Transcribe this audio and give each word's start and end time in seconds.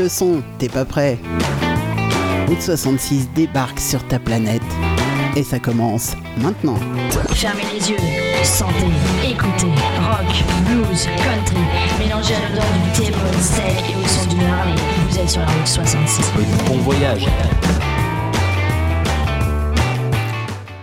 le 0.00 0.08
son, 0.08 0.42
t'es 0.58 0.68
pas 0.68 0.86
prêt 0.86 1.18
Route 2.48 2.62
66 2.62 3.28
débarque 3.34 3.78
sur 3.78 4.02
ta 4.08 4.18
planète. 4.18 4.62
Et 5.36 5.44
ça 5.44 5.58
commence 5.58 6.16
maintenant. 6.38 6.76
Fermez 7.34 7.62
les 7.72 7.90
yeux, 7.90 7.96
sentez, 8.42 8.90
écoutez, 9.22 9.66
rock, 9.66 10.44
blues, 10.66 11.06
country, 11.18 11.62
mélangez 11.98 12.34
à 12.34 12.48
l'odeur 12.48 12.64
du 12.72 13.00
thé, 13.00 13.12
sec 13.40 13.84
et 13.90 14.04
au 14.04 14.08
son 14.08 14.28
d'une 14.28 14.42
Harley. 14.42 14.74
Vous 15.08 15.18
êtes 15.18 15.30
sur 15.30 15.40
la 15.40 15.46
route 15.46 15.66
66. 15.66 16.32
Bon 16.66 16.78
voyage. 16.78 17.26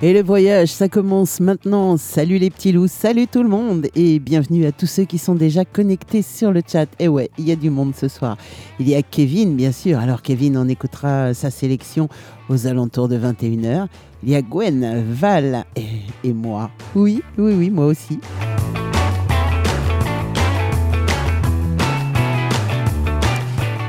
Et 0.04 0.14
le 0.14 0.22
voyage, 0.22 0.70
ça 0.70 0.90
commence 0.90 1.40
maintenant. 1.40 1.98
Salut 1.98 2.38
les 2.38 2.52
petits 2.52 2.72
loups, 2.72 2.88
salut 2.88 3.26
tout 3.26 3.42
le 3.42 3.50
monde 3.50 3.88
et 3.96 4.20
bienvenue 4.20 4.68
à 4.68 4.72
tous 4.72 4.86
ceux 4.86 5.06
qui 5.06 5.18
sont 5.18 5.34
déjà 5.34 5.66
connectés 5.66 6.22
sur 6.22 6.52
le 6.52 6.62
chat. 6.66 6.86
Et 7.00 7.08
ouais, 7.08 7.32
il 7.40 7.48
y 7.48 7.52
a 7.52 7.56
du 7.56 7.72
monde 7.72 7.96
ce 7.96 8.08
soir. 8.08 8.38
Il 8.80 8.88
y 8.88 8.94
a 8.94 9.02
Kevin, 9.02 9.56
bien 9.56 9.72
sûr. 9.72 9.98
Alors 9.98 10.22
Kevin, 10.22 10.56
on 10.56 10.68
écoutera 10.68 11.34
sa 11.34 11.50
sélection 11.50 12.10
aux 12.48 12.68
alentours 12.68 13.08
de 13.08 13.18
21h. 13.18 13.88
Il 14.22 14.30
y 14.30 14.36
a 14.36 14.44
Gwen, 14.44 15.04
Val 15.10 15.66
et, 15.76 15.86
et 16.24 16.34
moi. 16.34 16.70
Oui, 16.94 17.24
oui, 17.40 17.54
oui, 17.58 17.72
moi 17.72 17.88
aussi. 17.88 18.20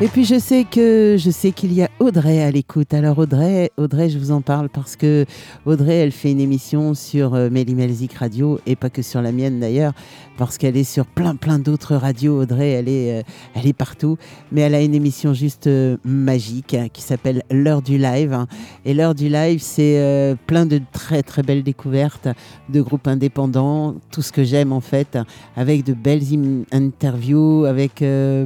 Et 0.01 0.07
puis 0.07 0.25
je 0.25 0.39
sais 0.39 0.65
que 0.65 1.17
je 1.19 1.29
sais 1.29 1.51
qu'il 1.51 1.73
y 1.73 1.83
a 1.83 1.89
Audrey 1.99 2.41
à 2.41 2.53
l'écoute. 2.53 2.95
Alors 2.95 3.19
Audrey, 3.19 3.73
Audrey, 3.77 4.09
je 4.09 4.17
vous 4.17 4.31
en 4.31 4.43
parle 4.43 4.69
parce 4.69 4.95
que 4.95 5.27
Audrey, 5.67 5.97
elle 5.97 6.13
fait 6.13 6.31
une 6.31 6.41
émission 6.41 6.95
sur 6.95 7.35
euh, 7.35 7.51
Melzik 7.51 8.15
Radio 8.15 8.61
et 8.65 8.77
pas 8.77 8.91
que 8.91 9.03
sur 9.03 9.21
la 9.23 9.33
mienne 9.33 9.59
d'ailleurs, 9.59 9.95
parce 10.37 10.57
qu'elle 10.57 10.77
est 10.77 10.85
sur 10.85 11.05
plein 11.05 11.35
plein 11.35 11.59
d'autres 11.59 11.97
radios. 11.97 12.41
Audrey, 12.41 12.71
elle 12.71 12.89
est, 12.89 13.19
euh, 13.19 13.23
elle 13.55 13.67
est 13.67 13.73
partout, 13.73 14.19
mais 14.53 14.61
elle 14.61 14.77
a 14.77 14.83
une 14.83 14.95
émission 14.95 15.35
juste 15.35 15.67
euh, 15.67 15.97
magique 16.05 16.75
hein, 16.75 16.87
qui 16.93 17.03
s'appelle 17.03 17.43
L'heure 17.51 17.83
du 17.83 17.99
live. 17.99 18.33
Hein. 18.33 18.47
Et 18.85 18.95
l'heure 18.95 19.17
du 19.17 19.29
live, 19.29 19.59
c'est 19.61 19.99
euh, 19.99 20.37
plein 20.47 20.65
de 20.65 20.81
très 20.93 21.25
très 21.25 21.43
belles 21.43 21.65
découvertes 21.65 22.29
de 22.69 22.81
groupes 22.81 23.09
indépendants, 23.09 23.97
tout 24.13 24.23
ce 24.23 24.31
que 24.31 24.45
j'aime 24.45 24.73
en 24.73 24.81
fait, 24.81 25.19
avec 25.57 25.83
de 25.85 25.93
belles 25.93 26.23
interviews, 26.71 27.65
avec 27.65 28.05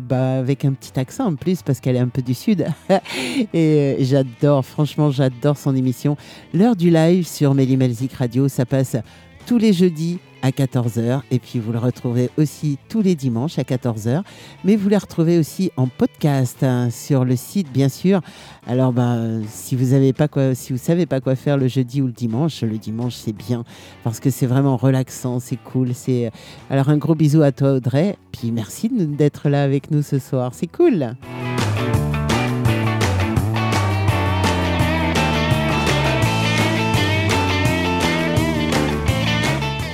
bah, 0.08 0.38
avec 0.38 0.64
un 0.64 0.72
petit 0.72 0.98
accent 0.98 1.26
en 1.26 1.34
plus 1.42 1.62
parce 1.62 1.80
qu'elle 1.80 1.96
est 1.96 2.00
un 2.00 2.08
peu 2.08 2.22
du 2.22 2.34
sud. 2.34 2.66
et 3.54 3.96
j'adore, 4.00 4.64
franchement, 4.64 5.10
j'adore 5.10 5.56
son 5.56 5.74
émission. 5.74 6.16
L'heure 6.54 6.76
du 6.76 6.90
live 6.90 7.26
sur 7.26 7.54
Melzik 7.54 8.12
Radio, 8.12 8.48
ça 8.48 8.64
passe 8.64 8.96
tous 9.46 9.58
les 9.58 9.72
jeudis 9.72 10.18
à 10.42 10.50
14h. 10.50 11.22
Et 11.30 11.38
puis 11.38 11.58
vous 11.58 11.72
le 11.72 11.78
retrouvez 11.78 12.30
aussi 12.36 12.78
tous 12.88 13.00
les 13.00 13.14
dimanches 13.14 13.58
à 13.58 13.62
14h. 13.62 14.22
Mais 14.64 14.76
vous 14.76 14.88
le 14.88 14.96
retrouvez 14.96 15.38
aussi 15.38 15.70
en 15.76 15.86
podcast 15.86 16.62
hein, 16.62 16.90
sur 16.90 17.24
le 17.24 17.36
site, 17.36 17.72
bien 17.72 17.88
sûr. 17.88 18.20
Alors, 18.66 18.92
ben, 18.92 19.42
si 19.48 19.76
vous 19.76 19.94
avez 19.94 20.12
pas 20.12 20.28
quoi, 20.28 20.54
si 20.54 20.72
vous 20.72 20.78
savez 20.78 21.06
pas 21.06 21.20
quoi 21.20 21.36
faire 21.36 21.56
le 21.56 21.68
jeudi 21.68 22.02
ou 22.02 22.06
le 22.06 22.12
dimanche, 22.12 22.62
le 22.62 22.78
dimanche 22.78 23.14
c'est 23.14 23.32
bien 23.32 23.64
parce 24.04 24.20
que 24.20 24.30
c'est 24.30 24.46
vraiment 24.46 24.76
relaxant, 24.76 25.40
c'est 25.40 25.56
cool. 25.56 25.94
C'est 25.94 26.30
alors 26.68 26.88
un 26.88 26.96
gros 26.96 27.14
bisou 27.14 27.42
à 27.42 27.52
toi 27.52 27.72
Audrey. 27.72 28.16
Puis 28.32 28.50
merci 28.50 28.88
d'être 28.90 29.48
là 29.48 29.62
avec 29.62 29.90
nous 29.90 30.02
ce 30.02 30.18
soir. 30.18 30.52
C'est 30.54 30.66
cool. 30.66 31.14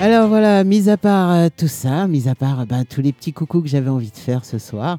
Alors 0.00 0.28
voilà, 0.28 0.62
mis 0.62 0.88
à 0.88 0.96
part 0.96 1.32
euh, 1.32 1.48
tout 1.54 1.66
ça, 1.66 2.06
mis 2.06 2.28
à 2.28 2.36
part 2.36 2.64
ben, 2.66 2.84
tous 2.84 3.00
les 3.00 3.12
petits 3.12 3.32
coucous 3.32 3.62
que 3.62 3.68
j'avais 3.68 3.90
envie 3.90 4.12
de 4.12 4.16
faire 4.16 4.44
ce 4.44 4.56
soir, 4.56 4.98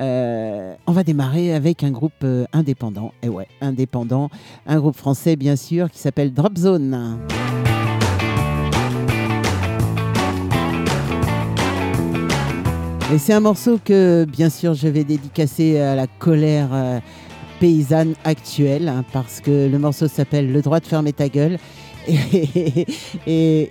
euh, 0.00 0.74
on 0.86 0.92
va 0.92 1.04
démarrer 1.04 1.52
avec 1.52 1.84
un 1.84 1.90
groupe 1.90 2.14
euh, 2.24 2.46
indépendant. 2.54 3.12
Et 3.22 3.28
ouais, 3.28 3.46
indépendant, 3.60 4.30
un 4.66 4.78
groupe 4.78 4.96
français 4.96 5.36
bien 5.36 5.54
sûr 5.54 5.90
qui 5.90 5.98
s'appelle 5.98 6.32
Drop 6.32 6.56
Zone. 6.56 7.18
Et 13.12 13.18
c'est 13.18 13.34
un 13.34 13.40
morceau 13.40 13.78
que 13.84 14.24
bien 14.24 14.48
sûr 14.48 14.72
je 14.72 14.88
vais 14.88 15.04
dédicacer 15.04 15.78
à 15.78 15.94
la 15.94 16.06
colère 16.06 16.70
paysanne 17.60 18.14
actuelle 18.24 18.88
hein, 18.88 19.04
parce 19.12 19.40
que 19.40 19.68
le 19.68 19.78
morceau 19.78 20.08
s'appelle 20.08 20.52
Le 20.52 20.62
droit 20.62 20.80
de 20.80 20.86
fermer 20.86 21.12
ta 21.12 21.28
gueule 21.28 21.58
et, 22.08 22.86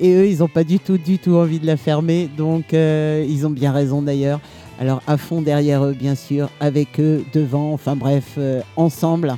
eux, 0.03 0.27
ils 0.27 0.39
n'ont 0.39 0.47
pas 0.47 0.63
du 0.63 0.79
tout, 0.79 0.97
du 0.97 1.19
tout 1.19 1.35
envie 1.35 1.59
de 1.59 1.65
la 1.65 1.77
fermer. 1.77 2.29
Donc, 2.37 2.73
euh, 2.73 3.25
ils 3.27 3.45
ont 3.45 3.49
bien 3.49 3.71
raison 3.71 4.01
d'ailleurs. 4.01 4.39
Alors, 4.79 5.01
à 5.07 5.17
fond 5.17 5.41
derrière 5.41 5.83
eux, 5.83 5.93
bien 5.93 6.15
sûr, 6.15 6.49
avec 6.59 6.99
eux, 6.99 7.23
devant, 7.33 7.73
enfin 7.73 7.95
bref, 7.95 8.35
euh, 8.37 8.61
ensemble. 8.75 9.35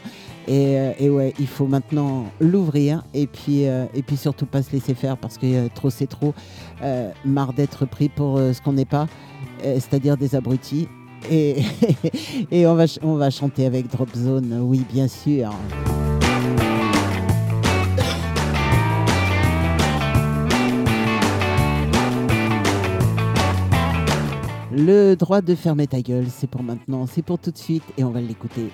Euh, 0.49 0.93
et, 0.99 1.09
ouais, 1.09 1.33
il 1.39 1.47
faut 1.47 1.67
maintenant 1.67 2.25
l'ouvrir 2.39 3.03
et 3.13 3.27
puis, 3.27 3.63
et 3.63 4.01
puis 4.05 4.17
surtout 4.17 4.47
pas 4.47 4.63
se 4.63 4.71
laisser 4.71 4.95
faire 4.95 5.15
parce 5.15 5.37
que 5.37 5.67
trop 5.69 5.91
c'est 5.91 6.07
trop. 6.07 6.33
marre 7.23 7.53
d'être 7.53 7.85
pris 7.85 8.09
pour 8.09 8.39
ce 8.39 8.59
qu'on 8.59 8.73
n'est 8.73 8.85
pas, 8.85 9.07
c'est-à-dire 9.61 10.17
des 10.17 10.33
abrutis. 10.33 10.87
Et, 11.29 11.61
on, 12.65 12.73
va, 12.73 12.85
on 13.03 13.13
va 13.15 13.29
chanter 13.29 13.67
avec 13.67 13.89
Drop 13.89 14.09
Zone, 14.15 14.59
oui, 14.63 14.83
bien 14.91 15.07
sûr. 15.07 15.51
Le 24.71 25.15
droit 25.15 25.41
de 25.41 25.55
fermer 25.55 25.87
ta 25.87 26.01
gueule, 26.01 26.27
c'est 26.29 26.47
pour 26.47 26.61
maintenant, 26.61 27.07
c'est 27.07 27.23
pour 27.23 27.39
tout 27.39 27.49
de 27.51 27.57
suite 27.57 27.83
et 27.97 28.03
on 28.03 28.11
va 28.11 28.21
l'écouter 28.21 28.69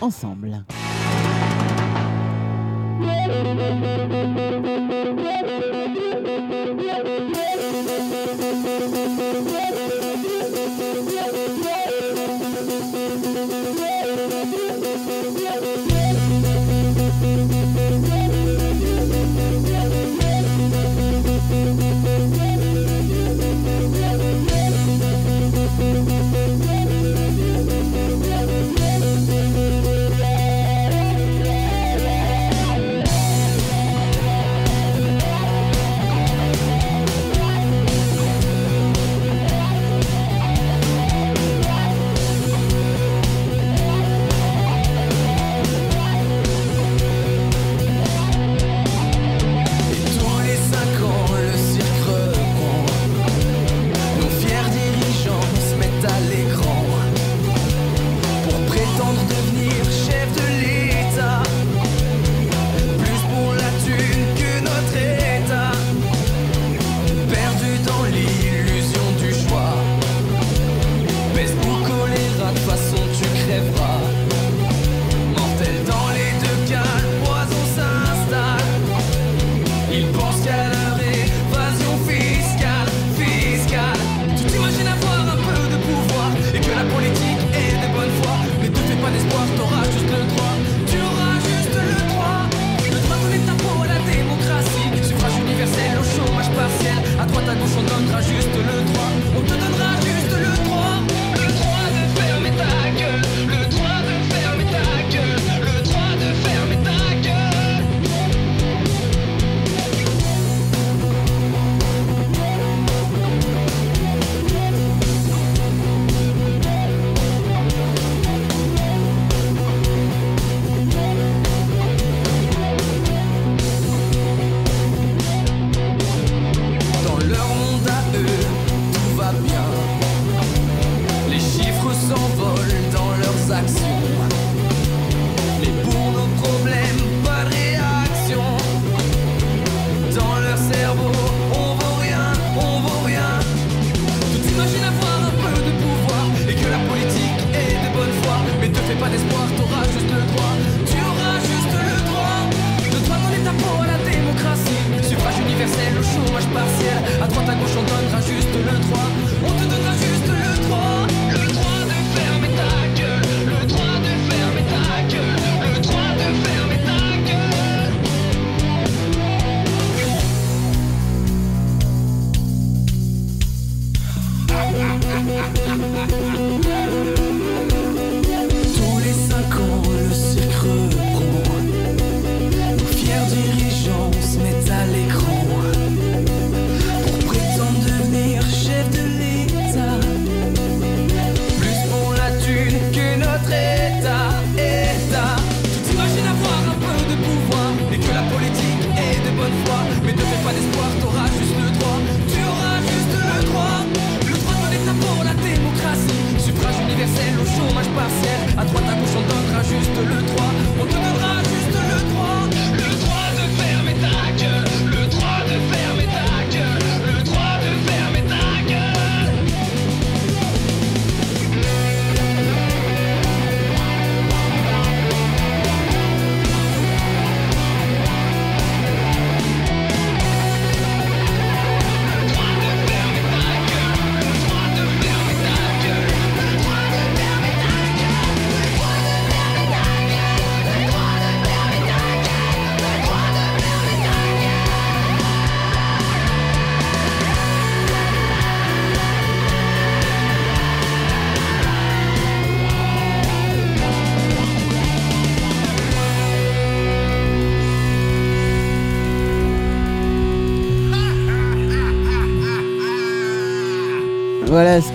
ensemble. 0.00 0.64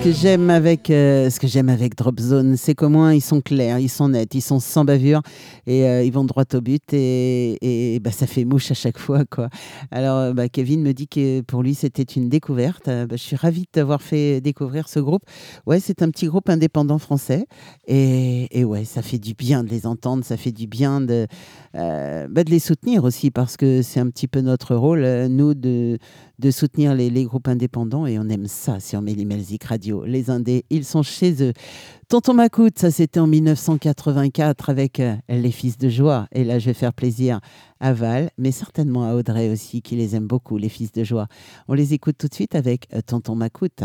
Que 0.02 0.10
j'aime 0.10 0.50
avec 0.50 0.90
euh, 0.90 1.30
ce 1.30 1.38
que 1.38 1.46
j'aime 1.46 1.68
avec 1.68 1.96
Drop 1.96 2.18
Zone, 2.18 2.56
c'est 2.56 2.74
qu'au 2.74 2.88
moins 2.88 3.14
ils 3.14 3.20
sont 3.20 3.40
clairs, 3.40 3.78
ils 3.78 3.88
sont 3.88 4.08
nets, 4.08 4.34
ils 4.34 4.40
sont 4.40 4.58
sans 4.58 4.84
bavure 4.84 5.22
et 5.66 5.86
euh, 5.86 6.02
ils 6.02 6.12
vont 6.12 6.24
droit 6.24 6.44
au 6.54 6.60
but 6.60 6.82
et, 6.92 8.00
bah, 8.02 8.10
ça 8.10 8.26
fait 8.26 8.44
mouche 8.44 8.70
à 8.70 8.74
chaque 8.74 8.98
fois 8.98 9.24
quoi. 9.24 9.48
Alors 9.90 10.18
euh, 10.18 10.32
bah, 10.32 10.48
Kevin 10.48 10.82
me 10.82 10.92
dit 10.92 11.08
que 11.08 11.40
pour 11.42 11.62
lui 11.62 11.74
c'était 11.74 12.02
une 12.02 12.28
découverte. 12.28 12.88
Euh, 12.88 13.06
bah, 13.06 13.16
je 13.16 13.22
suis 13.22 13.36
ravie 13.36 13.62
de 13.62 13.70
t'avoir 13.70 14.02
fait 14.02 14.40
découvrir 14.40 14.88
ce 14.88 14.98
groupe. 15.00 15.22
Ouais, 15.66 15.80
c'est 15.80 16.02
un 16.02 16.10
petit 16.10 16.26
groupe 16.26 16.48
indépendant 16.48 16.98
français 16.98 17.46
et, 17.86 18.48
et 18.58 18.64
ouais, 18.64 18.84
ça 18.84 19.02
fait 19.02 19.18
du 19.18 19.34
bien 19.34 19.64
de 19.64 19.70
les 19.70 19.86
entendre, 19.86 20.24
ça 20.24 20.36
fait 20.36 20.52
du 20.52 20.66
bien 20.66 21.00
de 21.00 21.26
euh, 21.74 22.26
bah, 22.28 22.44
de 22.44 22.50
les 22.50 22.58
soutenir 22.58 23.04
aussi 23.04 23.30
parce 23.30 23.56
que 23.56 23.82
c'est 23.82 24.00
un 24.00 24.08
petit 24.10 24.28
peu 24.28 24.40
notre 24.40 24.74
rôle 24.74 25.26
nous 25.28 25.54
de 25.54 25.98
de 26.42 26.50
soutenir 26.50 26.94
les, 26.94 27.24
groupes 27.24 27.46
indépendants 27.46 28.04
et 28.04 28.18
on 28.18 28.28
aime 28.28 28.48
ça 28.48 28.80
sur 28.80 29.00
Mélimelzik 29.00 29.62
Radio. 29.64 30.04
Les 30.04 30.28
indés, 30.28 30.64
ils 30.70 30.84
sont 30.84 31.04
chez 31.04 31.40
eux. 31.42 31.52
Tonton 32.12 32.34
Macoute, 32.34 32.78
ça 32.78 32.90
c'était 32.90 33.20
en 33.20 33.26
1984 33.26 34.68
avec 34.68 35.00
euh, 35.00 35.16
Les 35.30 35.50
Fils 35.50 35.78
de 35.78 35.88
Joie. 35.88 36.26
Et 36.30 36.44
là, 36.44 36.58
je 36.58 36.66
vais 36.66 36.74
faire 36.74 36.92
plaisir 36.92 37.40
à 37.80 37.94
Val, 37.94 38.30
mais 38.36 38.52
certainement 38.52 39.08
à 39.08 39.14
Audrey 39.14 39.48
aussi, 39.48 39.80
qui 39.80 39.96
les 39.96 40.14
aime 40.14 40.26
beaucoup, 40.26 40.58
Les 40.58 40.68
Fils 40.68 40.92
de 40.92 41.04
Joie. 41.04 41.26
On 41.68 41.72
les 41.72 41.94
écoute 41.94 42.16
tout 42.18 42.28
de 42.28 42.34
suite 42.34 42.54
avec 42.54 42.86
euh, 42.92 43.00
Tonton 43.00 43.34
Macoute. 43.34 43.82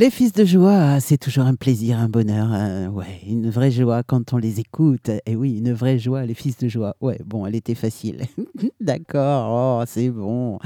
Les 0.00 0.08
fils 0.08 0.32
de 0.32 0.46
joie, 0.46 0.98
c'est 0.98 1.18
toujours 1.18 1.44
un 1.44 1.56
plaisir, 1.56 1.98
un 1.98 2.08
bonheur. 2.08 2.90
ouais, 2.94 3.20
une 3.26 3.50
vraie 3.50 3.70
joie 3.70 4.02
quand 4.02 4.32
on 4.32 4.38
les 4.38 4.58
écoute. 4.58 5.10
Et 5.26 5.36
oui, 5.36 5.58
une 5.58 5.74
vraie 5.74 5.98
joie, 5.98 6.24
les 6.24 6.32
fils 6.32 6.56
de 6.56 6.68
joie. 6.68 6.96
Ouais, 7.02 7.20
bon, 7.26 7.44
elle 7.44 7.54
était 7.54 7.74
facile. 7.74 8.22
D'accord, 8.80 9.82
oh, 9.82 9.84
c'est 9.86 10.08
bon. 10.08 10.58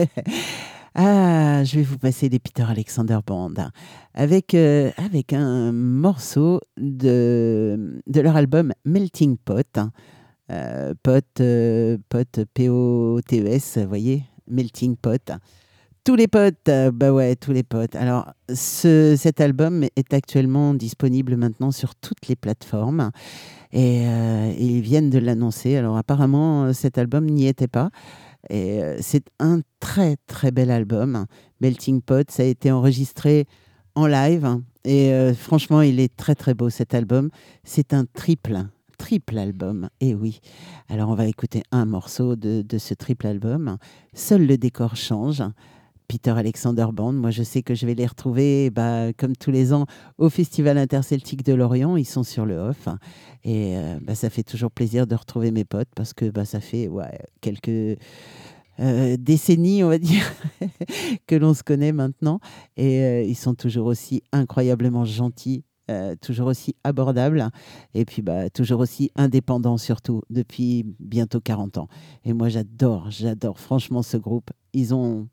ah, 0.94 1.62
je 1.62 1.76
vais 1.76 1.82
vous 1.82 1.98
passer 1.98 2.30
des 2.30 2.38
Peter 2.38 2.64
Alexander 2.66 3.18
Band 3.26 3.52
avec, 4.14 4.54
euh, 4.54 4.92
avec 4.96 5.34
un 5.34 5.70
morceau 5.70 6.62
de, 6.78 8.00
de 8.06 8.20
leur 8.22 8.34
album 8.34 8.72
Melting 8.86 9.36
Pot. 9.36 9.78
Euh, 10.50 10.94
pot, 11.02 11.40
euh, 11.40 11.98
pot, 12.08 12.40
P-O-T-E-S, 12.54 13.76
vous 13.76 13.88
voyez, 13.88 14.24
Melting 14.46 14.96
Pot. 14.96 15.32
Tous 16.08 16.16
les 16.16 16.26
potes, 16.26 16.70
euh, 16.70 16.90
bah 16.90 17.12
ouais, 17.12 17.36
tous 17.36 17.52
les 17.52 17.62
potes. 17.62 17.94
Alors, 17.94 18.32
ce, 18.48 19.14
cet 19.14 19.42
album 19.42 19.84
est 19.94 20.14
actuellement 20.14 20.72
disponible 20.72 21.36
maintenant 21.36 21.70
sur 21.70 21.94
toutes 21.94 22.28
les 22.28 22.34
plateformes 22.34 23.10
et, 23.72 24.06
euh, 24.06 24.54
ils 24.58 24.80
viennent 24.80 25.10
de 25.10 25.18
l'annoncer. 25.18 25.76
Alors, 25.76 25.98
apparemment, 25.98 26.72
cet 26.72 26.96
album 26.96 27.26
n'y 27.26 27.46
était 27.46 27.68
pas. 27.68 27.90
Et 28.48 28.82
euh, 28.82 28.96
c'est 29.02 29.26
un 29.38 29.60
très 29.80 30.16
très 30.26 30.50
bel 30.50 30.70
album. 30.70 31.26
Melting 31.60 32.00
Pot, 32.00 32.30
ça 32.30 32.42
a 32.42 32.46
été 32.46 32.72
enregistré 32.72 33.46
en 33.94 34.06
live 34.06 34.48
et 34.84 35.12
franchement, 35.34 35.82
il 35.82 36.00
est 36.00 36.16
très 36.16 36.34
très 36.34 36.54
beau 36.54 36.70
cet 36.70 36.94
album. 36.94 37.28
C'est 37.64 37.92
un 37.92 38.06
triple, 38.06 38.56
triple 38.96 39.36
album. 39.36 39.90
Et 40.00 40.14
oui. 40.14 40.40
Alors, 40.88 41.10
on 41.10 41.14
va 41.14 41.26
écouter 41.26 41.64
un 41.70 41.84
morceau 41.84 42.34
de 42.34 42.78
ce 42.78 42.94
triple 42.94 43.26
album. 43.26 43.76
Seul 44.14 44.46
le 44.46 44.56
décor 44.56 44.96
change. 44.96 45.42
Peter 46.08 46.30
Alexander 46.30 46.86
Band. 46.92 47.12
Moi, 47.12 47.30
je 47.30 47.42
sais 47.42 47.62
que 47.62 47.74
je 47.74 47.86
vais 47.86 47.94
les 47.94 48.06
retrouver, 48.06 48.70
bah, 48.70 49.12
comme 49.12 49.36
tous 49.36 49.50
les 49.50 49.74
ans, 49.74 49.84
au 50.16 50.30
Festival 50.30 50.78
interceltique 50.78 51.44
de 51.44 51.52
Lorient. 51.52 51.96
Ils 51.96 52.06
sont 52.06 52.22
sur 52.22 52.46
le 52.46 52.56
off. 52.56 52.88
Et 53.44 53.76
euh, 53.76 53.98
bah, 54.00 54.14
ça 54.14 54.30
fait 54.30 54.42
toujours 54.42 54.70
plaisir 54.70 55.06
de 55.06 55.14
retrouver 55.14 55.50
mes 55.50 55.64
potes 55.64 55.90
parce 55.94 56.14
que 56.14 56.30
bah, 56.30 56.46
ça 56.46 56.60
fait 56.60 56.88
quelques 57.42 57.98
euh, 58.80 59.16
décennies, 59.18 59.84
on 59.84 59.88
va 59.88 59.98
dire, 59.98 60.24
que 61.26 61.36
l'on 61.36 61.52
se 61.52 61.62
connaît 61.62 61.92
maintenant. 61.92 62.40
Et 62.78 63.02
euh, 63.02 63.22
ils 63.22 63.36
sont 63.36 63.54
toujours 63.54 63.86
aussi 63.86 64.22
incroyablement 64.32 65.04
gentils. 65.04 65.62
toujours 66.20 66.48
aussi 66.48 66.74
abordables 66.84 67.48
et 67.94 68.04
puis 68.04 68.20
bah, 68.20 68.50
toujours 68.50 68.80
aussi 68.80 69.10
indépendants 69.16 69.78
surtout 69.78 70.20
depuis 70.28 70.84
bientôt 71.00 71.40
40 71.40 71.78
ans. 71.78 71.88
Et 72.26 72.34
moi 72.34 72.50
j'adore, 72.50 73.10
j'adore 73.10 73.58
franchement 73.58 74.02
ce 74.02 74.18
groupe. 74.18 74.50
Ils 74.74 74.92
ont 74.94 75.28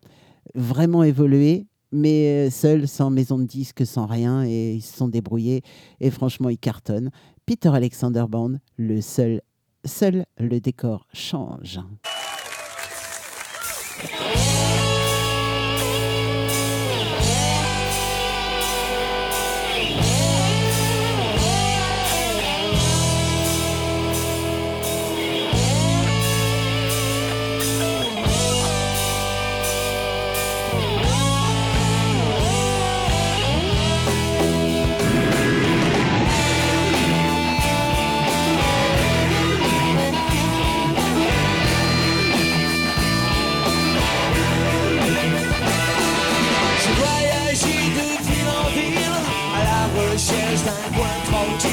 vraiment 0.53 1.03
évolué, 1.03 1.67
mais 1.91 2.47
euh, 2.47 2.49
seuls, 2.49 2.87
sans 2.87 3.09
maison 3.09 3.37
de 3.39 3.45
disques, 3.45 3.85
sans 3.85 4.05
rien, 4.05 4.43
et 4.43 4.73
ils 4.73 4.81
se 4.81 4.97
sont 4.97 5.07
débrouillés, 5.07 5.61
et 5.99 6.11
franchement, 6.11 6.49
ils 6.49 6.57
cartonnent. 6.57 7.11
Peter 7.45 7.69
Alexander 7.69 8.25
Band, 8.29 8.53
le 8.77 9.01
seul, 9.01 9.41
seul 9.85 10.25
le 10.37 10.59
décor 10.59 11.07
change. 11.13 11.79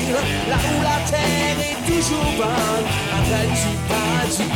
Tranquille, 0.03 0.49
là 0.49 0.57
où 0.57 0.83
la 0.83 0.99
terre 1.11 1.59
est 1.61 1.81
toujours 1.91 2.33
bonne, 2.37 2.87
un 3.15 3.23
du 3.45 3.73
paradis. 3.89 4.51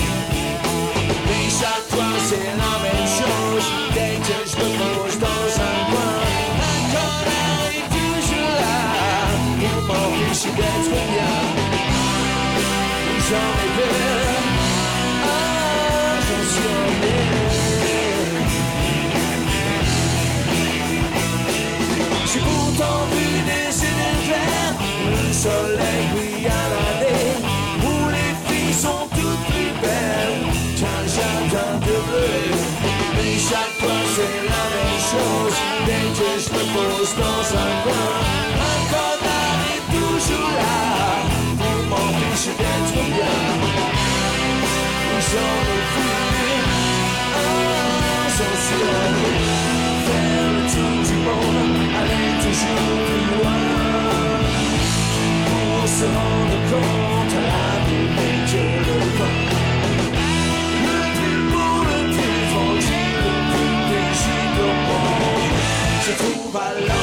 Mais 1.27 1.47
chaque 1.51 1.87
fois 1.91 2.15
c'est 2.25 2.51
la 2.63 2.75
même 2.85 3.07
chose, 3.07 3.67
dès 3.95 4.17
que 4.27 4.39
je 4.51 4.57
me 4.57 4.69
pose 4.79 5.19
dans 5.19 5.47
un 5.63 5.79
coin, 5.91 6.15
un 6.63 6.83
connard 6.93 7.69
est 7.71 7.89
toujours 7.97 8.55
là. 8.61 8.79
Pour 9.87 9.95
m'empêcher 9.95 10.53
d'être 10.57 11.16
soleil 25.47 26.05
brille 26.13 26.49
à 26.61 26.65
la 26.75 26.89
baie, 27.01 27.37
où 27.89 27.95
les 28.17 28.33
filles 28.47 28.79
sont 28.85 29.05
toutes 29.17 29.45
plus 29.51 29.73
belles 29.83 30.43
qu'un 30.79 31.03
jardin 31.17 31.73
de 31.87 31.97
bleu. 32.07 32.31
Mais 33.17 33.35
chaque 33.51 33.75
fois 33.81 34.01
c'est 34.15 34.39
la 34.55 34.65
même 34.75 35.01
chose, 35.11 35.57
dès 35.87 36.07
que 36.19 36.31
je 36.43 36.49
me 36.55 36.63
pose 36.75 37.13
dans 37.25 37.45
un 37.65 37.73
coin, 37.85 38.09
un 38.71 38.81
connard 38.93 39.61
est 39.75 39.85
toujours 39.95 40.53
là 40.63 40.81
pour 41.61 41.79
m'empêcher 41.91 42.55
d'être 42.61 42.99
bien. 43.15 43.37
J'en 45.29 45.55
ai 45.73 45.87
j'en 48.37 48.55
suis 48.65 48.87
allé 49.03 49.33
faire 50.07 50.49
le 50.55 50.63
tour 50.73 50.97
du 51.09 51.17
monde, 51.27 51.79
aller 52.01 52.33
toujours 52.45 52.97
plus 53.07 53.25
loin. 53.33 53.66
Pour 55.97 56.05
se 56.05 56.09
rendre 56.15 56.59
compte 56.71 57.35
à 57.35 57.41
la 66.87 66.96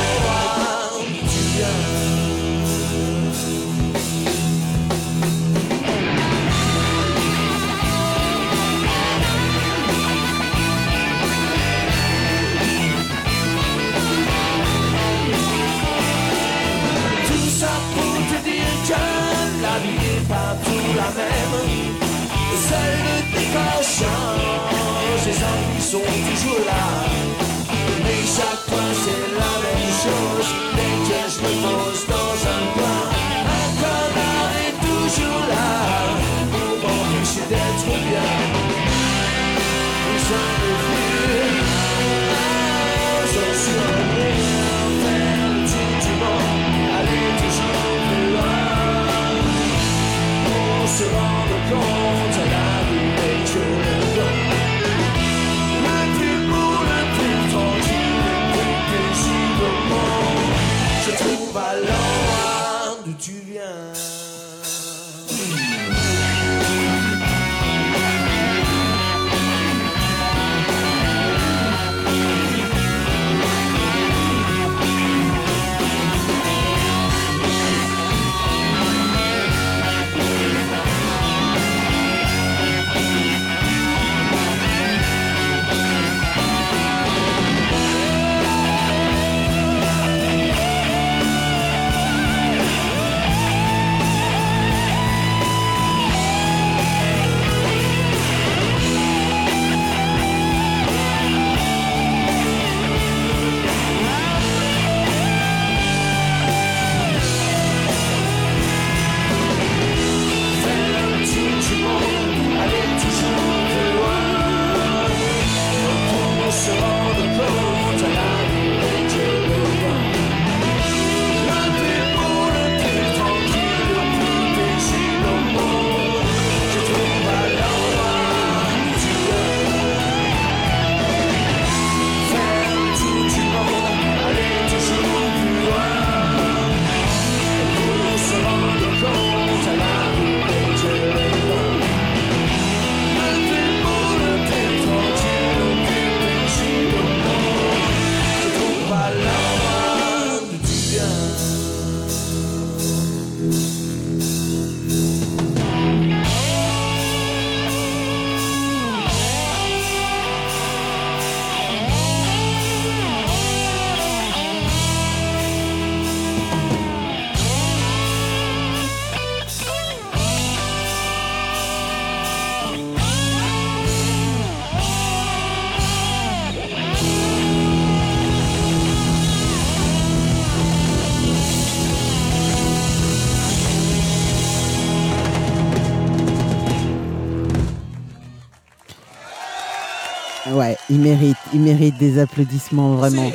il 190.94 191.00
mérite, 191.00 191.38
il 191.56 191.62
mérite 191.62 191.98
des 191.98 192.20
applaudissements 192.20 192.96
vraiment. 192.96 193.32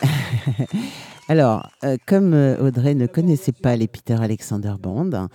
Alors, 1.28 1.68
euh, 1.84 1.98
comme 2.06 2.32
euh, 2.32 2.66
Audrey 2.66 2.94
ne 2.94 3.06
connaissait 3.06 3.52
pas 3.52 3.76
les 3.76 3.86
Peter 3.86 4.14
Alexander 4.14 4.72
Band, 4.80 5.28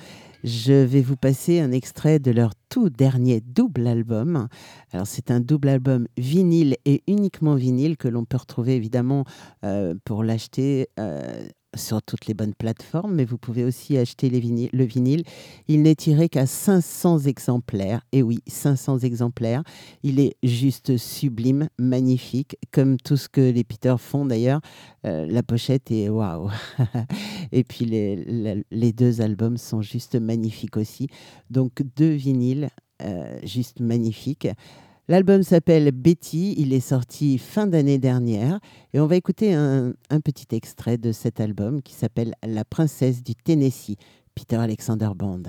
je 0.43 0.74
vais 0.74 1.02
vous 1.02 1.17
passer 1.17 1.60
un 1.60 1.71
extrait 1.71 2.17
de 2.17 2.32
leur 2.32 2.54
tout 2.69 2.89
dernier 2.89 3.41
double 3.41 3.86
album. 3.86 4.47
Alors 4.91 5.06
c'est 5.06 5.30
un 5.30 5.39
double 5.39 5.69
album 5.69 6.08
vinyle 6.17 6.78
et 6.86 7.04
uniquement 7.06 7.54
vinyle 7.54 7.95
que 7.95 8.08
l'on 8.08 8.26
peut 8.26 8.38
retrouver 8.38 8.76
évidemment 8.76 9.24
euh, 9.63 9.93
pour 10.04 10.24
l'acheter 10.24 10.88
sur 11.76 12.02
toutes 12.02 12.26
les 12.26 12.34
bonnes 12.34 12.54
plateformes, 12.54 13.16
mais 13.16 13.26
vous 13.26 13.38
pouvez 13.38 13.64
aussi 13.64 13.98
acheter 13.98 14.30
les 14.30 14.42
le 14.42 14.84
vinyle. 14.84 15.24
Il 15.68 15.84
n'est 15.84 15.96
tiré 15.96 16.28
qu'à 16.30 16.46
500 16.46 17.20
exemplaires. 17.20 18.02
Et 18.12 18.22
oui, 18.22 18.40
500 18.48 19.00
exemplaires. 19.00 19.64
Il 20.04 20.20
est 20.20 20.36
juste 20.44 20.98
sublime, 20.98 21.70
magnifique, 21.78 22.58
comme 22.72 22.98
tout 22.98 23.18
ce 23.18 23.30
que 23.30 23.42
les 23.42 23.64
Peter 23.64 23.96
font 23.98 24.26
d'ailleurs. 24.26 24.62
Euh, 25.06 25.26
la 25.28 25.44
pochette 25.44 25.92
est 25.92 26.10
waouh. 26.10 26.50
Et 27.52 27.64
puis 27.64 27.86
les, 27.86 28.64
les, 28.72 28.94
deux 28.94 29.22
albums 29.22 29.58
sont 29.58 29.82
juste 29.82 30.16
magnifiques 30.16 30.78
aussi. 30.78 31.08
Donc 31.50 31.82
deux 31.96 32.12
vinyles, 32.12 32.70
euh, 33.02 33.40
juste 33.44 33.80
magnifiques. 33.80 34.48
L'album 35.12 35.43
s'appelle 35.43 35.91
Betty, 35.91 36.56
il 36.58 36.71
est 36.71 36.80
sorti 36.80 37.38
fin 37.38 37.67
d'année 37.67 37.97
dernière 37.97 38.62
et 38.93 39.02
on 39.02 39.08
va 39.08 39.17
écouter 39.17 39.54
un, 39.54 39.93
petit 40.24 40.56
extrait 40.56 40.97
de 40.97 41.12
cet 41.12 41.41
album 41.41 41.82
qui 41.82 41.93
s'appelle 41.93 42.34
La 42.47 42.63
princesse 42.63 43.21
du 43.21 43.36
Tennessee, 43.36 43.97
Peter 44.36 44.56
Alexander 44.56 45.10
Band. 45.13 45.41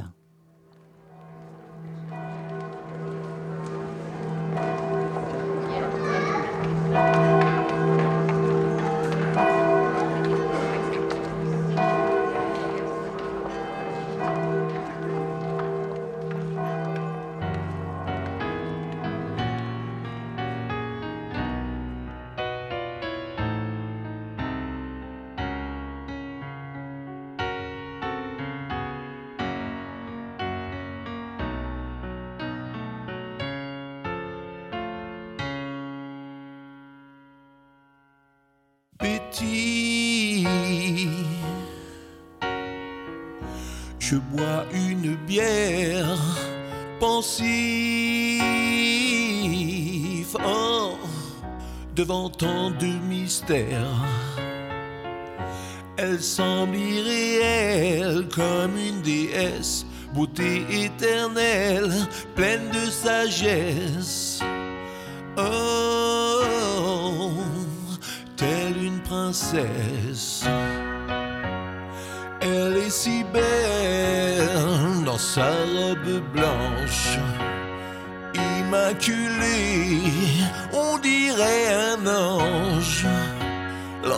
De 52.42 52.86
mystères. 53.08 54.02
Elle 55.96 56.20
semble 56.20 56.74
irréelle 56.76 58.26
comme 58.34 58.76
une 58.76 59.00
déesse, 59.02 59.86
beauté 60.12 60.64
éternelle, 60.70 61.92
pleine 62.34 62.68
de 62.70 62.90
sagesse. 62.90 64.40
Oh, 65.36 66.40
telle 68.36 68.82
une 68.82 69.00
princesse. 69.02 70.44
Elle 72.40 72.76
est 72.76 72.90
si 72.90 73.22
belle 73.32 75.04
dans 75.04 75.18
sa 75.18 75.61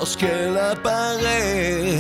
lorsqu'elle 0.05 0.59
apparaît. 0.59 1.97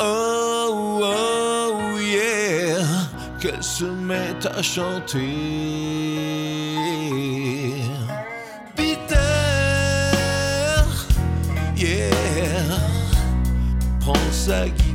Oh, 0.00 1.02
oh, 1.04 1.98
yeah, 2.00 2.78
qu'elle 3.38 3.62
se 3.62 3.84
met 3.84 4.34
à 4.46 4.62
chanter. 4.62 5.66
sa 14.46 14.68
guitare 14.68 14.85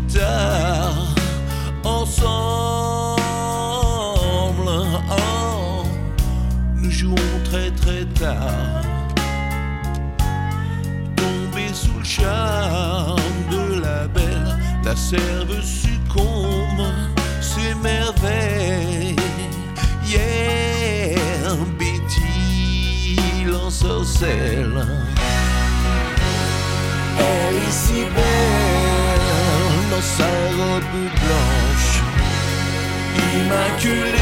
la 15.12 15.18
serve 15.18 15.62
succombe, 15.62 16.86
s'émerveille. 17.42 19.16
Yeah, 20.06 21.56
Betty 21.78 23.46
l'ensorcelle. 23.46 24.86
Elle 27.18 27.56
est 27.56 27.72
si 27.72 28.04
belle 28.16 28.42
sa 30.02 30.26
robe 30.26 30.98
blanche, 31.24 31.94
immaculée, 33.36 34.18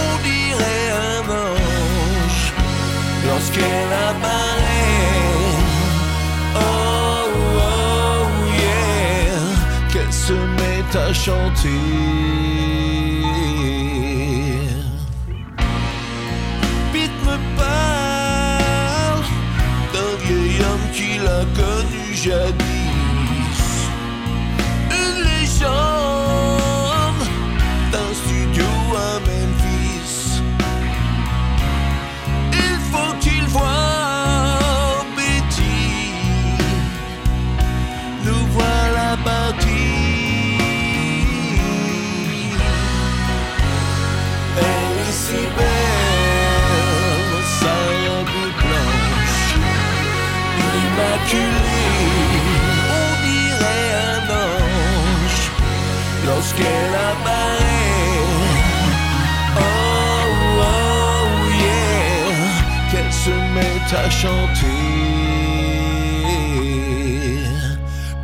on 0.00 0.10
dirait 0.24 0.90
un 0.90 1.22
ange 1.30 2.44
lorsqu'elle 3.28 3.92
apparaît. 4.08 4.62
Oh, 6.56 6.81
se 10.32 10.40
met 10.60 10.96
à 11.06 11.12
chanter. 11.12 11.82
Pete 16.92 17.18
me 17.28 17.36
parle 17.60 19.24
d'un 19.92 20.12
vieil 20.24 20.56
homme 20.66 20.88
qui 20.96 21.10
l'a 21.26 21.42
connu 21.60 22.04
jadis 22.24 23.72
d'un 24.90 25.14
met 63.92 63.98
à 63.98 64.10
chanter. 64.10 64.66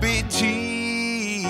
Betty, 0.00 1.44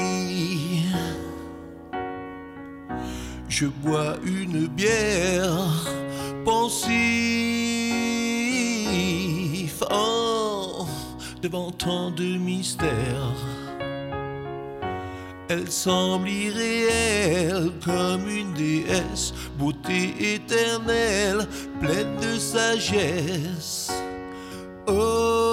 je 3.48 3.66
bois 3.66 4.16
une 4.24 4.66
bière 4.66 5.86
pensif, 6.44 6.94
oh, 9.90 10.86
devant 11.42 11.70
tant 11.72 12.10
de 12.10 12.36
mystères. 12.38 13.36
Elle 15.50 15.70
semble 15.70 16.28
irréelle 16.28 17.70
comme 17.82 18.28
une 18.28 18.52
déesse, 18.52 19.32
beauté 19.58 20.34
éternelle, 20.34 21.46
pleine 21.80 22.16
de 22.20 22.38
sagesse. 22.38 23.97
Oh, 24.90 25.47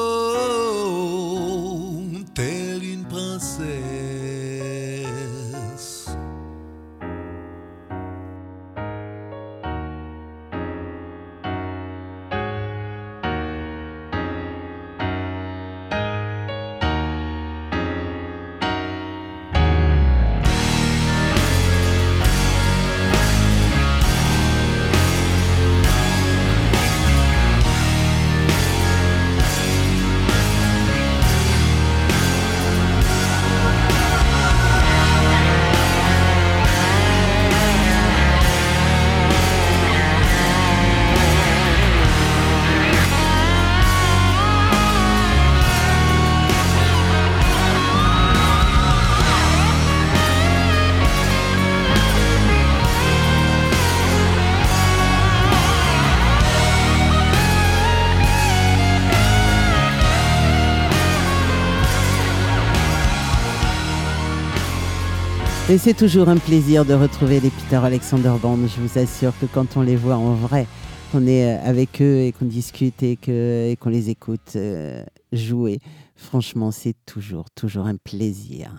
Et 65.76 65.78
c'est 65.78 65.94
toujours 65.94 66.30
un 66.30 66.38
plaisir 66.38 66.86
de 66.86 66.94
retrouver 66.94 67.42
les 67.42 67.50
Peter 67.50 67.76
Alexander 67.76 68.32
Band. 68.42 68.60
Je 68.66 68.80
vous 68.80 68.98
assure 68.98 69.38
que 69.38 69.46
quand 69.46 69.76
on 69.76 69.82
les 69.82 69.98
voit 69.98 70.16
en 70.16 70.34
vrai, 70.34 70.68
qu'on 71.12 71.28
est 71.28 71.54
euh, 71.54 71.70
avec 71.70 72.02
eux 72.02 72.22
et 72.22 72.32
qu'on 72.32 72.46
discute 72.46 73.04
et 73.04 73.18
qu'on 73.18 73.30
et 73.34 73.78
les 73.88 74.10
écoute 74.10 74.54
euh, 74.56 75.04
jouer, 75.34 75.80
franchement, 76.16 76.72
c'est 76.72 76.96
toujours, 77.06 77.50
toujours 77.54 77.88
un 77.88 77.98
plaisir. 77.98 78.72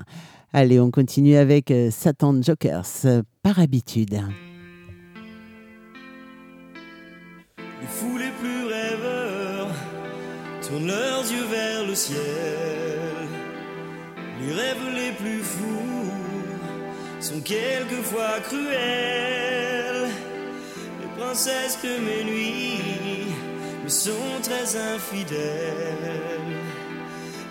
Allez, 0.54 0.80
on 0.80 0.90
continue 0.90 1.36
avec 1.36 1.70
euh, 1.70 1.90
Satan 1.90 2.40
Jokers, 2.40 3.22
par 3.42 3.58
habitude. 3.58 4.18
Les 7.58 7.88
fous 7.88 8.16
les 8.16 8.30
plus 8.40 8.64
rêveurs 8.64 9.68
tournent 10.66 10.86
leurs 10.86 11.30
yeux 11.30 11.44
vers 11.50 11.86
le 11.86 11.94
ciel. 11.94 12.16
Les 14.40 14.54
rêves 14.54 14.94
les 14.94 15.12
plus 15.12 15.42
fous 15.42 16.15
sont 17.20 17.40
quelquefois 17.40 18.40
cruelles. 18.42 20.08
Les 21.00 21.08
princesses 21.18 21.78
de 21.82 21.98
mes 22.04 22.24
nuits 22.24 23.32
me 23.84 23.88
sont 23.88 24.40
très 24.42 24.76
infidèles. 24.94 26.50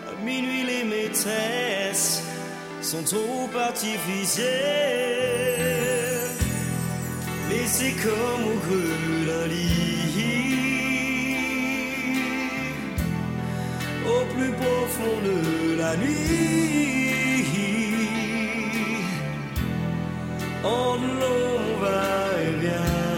À 0.07 0.23
minuit, 0.23 0.63
les 0.63 0.83
maîtresses 0.83 2.23
sont 2.81 3.03
trop 3.03 3.49
artificielles. 3.57 4.45
Mais 7.49 7.65
c'est 7.65 7.95
comme 8.03 8.43
au 8.51 8.57
brûle 8.65 9.31
un 9.43 9.47
lit. 9.47 9.95
Au 14.07 14.25
plus 14.35 14.51
profond 14.51 15.17
de 15.23 15.77
la 15.77 15.95
nuit. 15.97 17.24
all 20.65 20.99
over 21.23 22.57
again. 22.57 23.14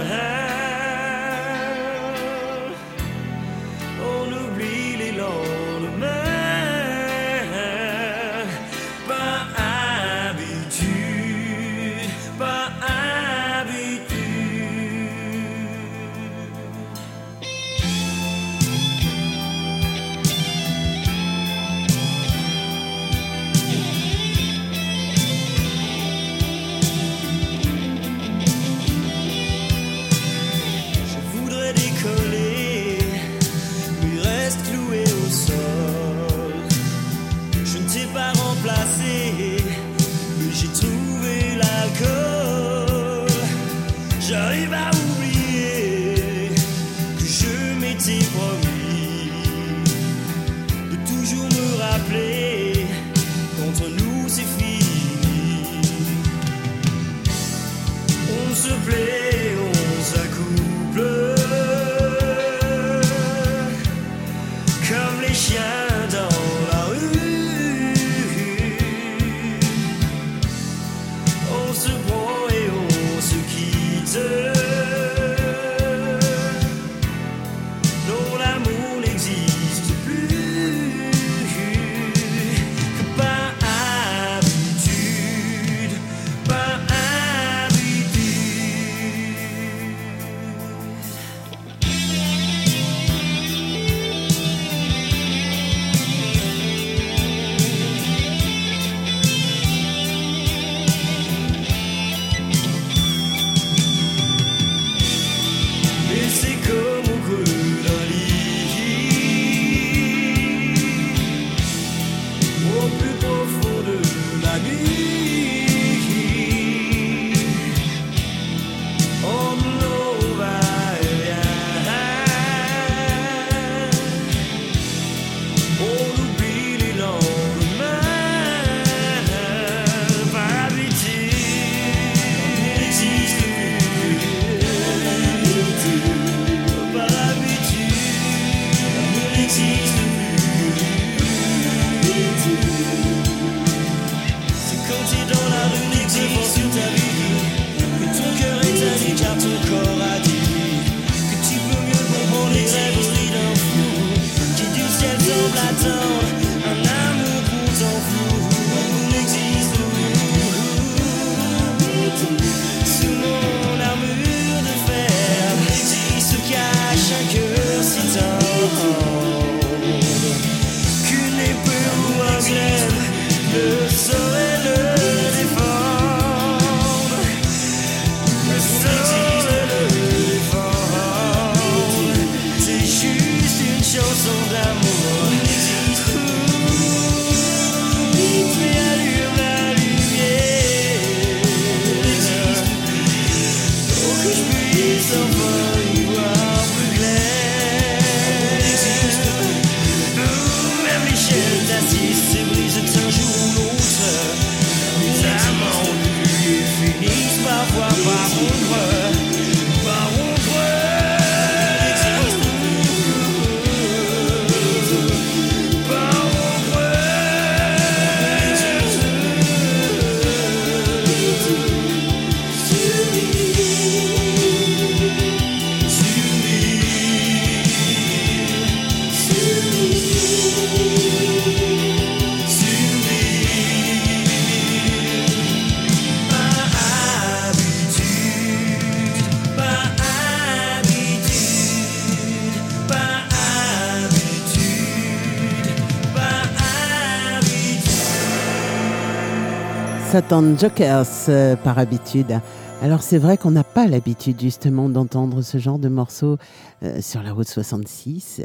Satan 250.18 250.58
Jokers 250.58 251.30
euh, 251.30 251.56
par 251.56 251.78
habitude. 251.78 252.40
Alors 252.82 253.04
c'est 253.04 253.20
vrai 253.20 253.38
qu'on 253.38 253.52
n'a 253.52 253.64
pas 253.64 253.86
l'habitude 253.86 254.42
justement 254.42 254.90
d'entendre 254.90 255.44
ce 255.44 255.60
genre 255.60 255.78
de 255.78 255.90
morceaux 255.90 256.38
euh, 256.82 257.02
sur 257.02 257.22
la 257.22 257.34
route 257.34 257.48
66. 257.48 258.42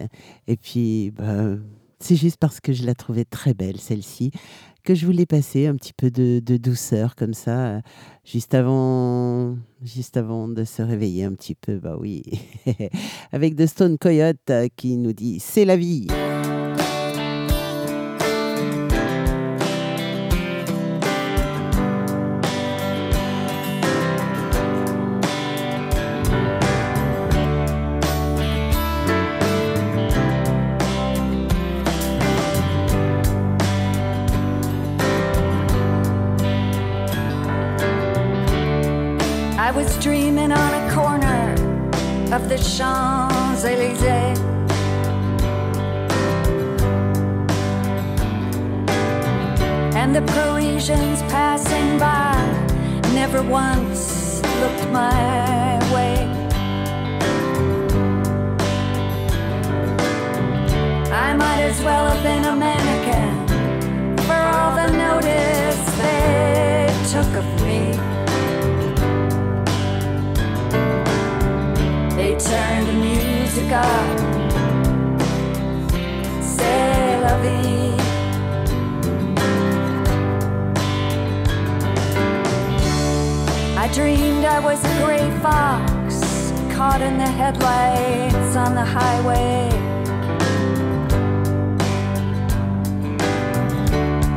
Et 0.48 0.58
puis 0.58 1.12
bah, 1.12 1.56
c'est 1.98 2.16
juste 2.16 2.36
parce 2.36 2.60
que 2.60 2.74
je 2.74 2.84
la 2.84 2.94
trouvais 2.94 3.24
très 3.24 3.54
belle 3.54 3.78
celle-ci 3.78 4.32
que 4.84 4.94
je 4.94 5.06
voulais 5.06 5.24
passer 5.24 5.66
un 5.66 5.74
petit 5.76 5.94
peu 5.94 6.10
de, 6.10 6.40
douceur 6.58 7.14
comme 7.16 7.32
ça 7.32 7.80
juste 8.22 8.52
avant 8.52 9.56
juste 9.82 10.18
avant 10.18 10.48
de 10.48 10.64
se 10.64 10.82
réveiller 10.82 11.24
un 11.24 11.32
petit 11.32 11.54
peu. 11.54 11.78
Bah 11.78 11.96
oui, 11.98 12.22
avec 13.32 13.56
The 13.56 13.64
Stone 13.64 13.96
Coyote 13.96 14.36
euh, 14.50 14.68
qui 14.76 14.98
nous 14.98 15.14
dit 15.14 15.40
c'est 15.40 15.64
la 15.64 15.78
vie. 15.78 16.06
As 61.72 61.82
well 61.82 62.06
have 62.06 62.22
been 62.22 62.44
a 62.44 62.54
mannequin 62.54 63.34
for 64.26 64.40
all 64.56 64.72
the 64.80 64.88
notice 65.06 65.80
they 66.02 66.86
took 67.12 67.32
of 67.42 67.46
me. 67.66 67.80
They 72.18 72.32
turned 72.50 72.86
the 72.90 72.96
music 73.08 73.70
up. 73.72 74.18
C'est 76.42 77.20
la. 77.22 77.34
I 83.84 83.88
dreamed 83.94 84.44
I 84.44 84.58
was 84.60 84.80
a 84.84 84.94
gray 85.02 85.30
fox 85.40 86.52
caught 86.74 87.00
in 87.00 87.16
the 87.16 87.30
headlights 87.40 88.56
on 88.56 88.74
the 88.74 88.84
highway. 88.84 89.91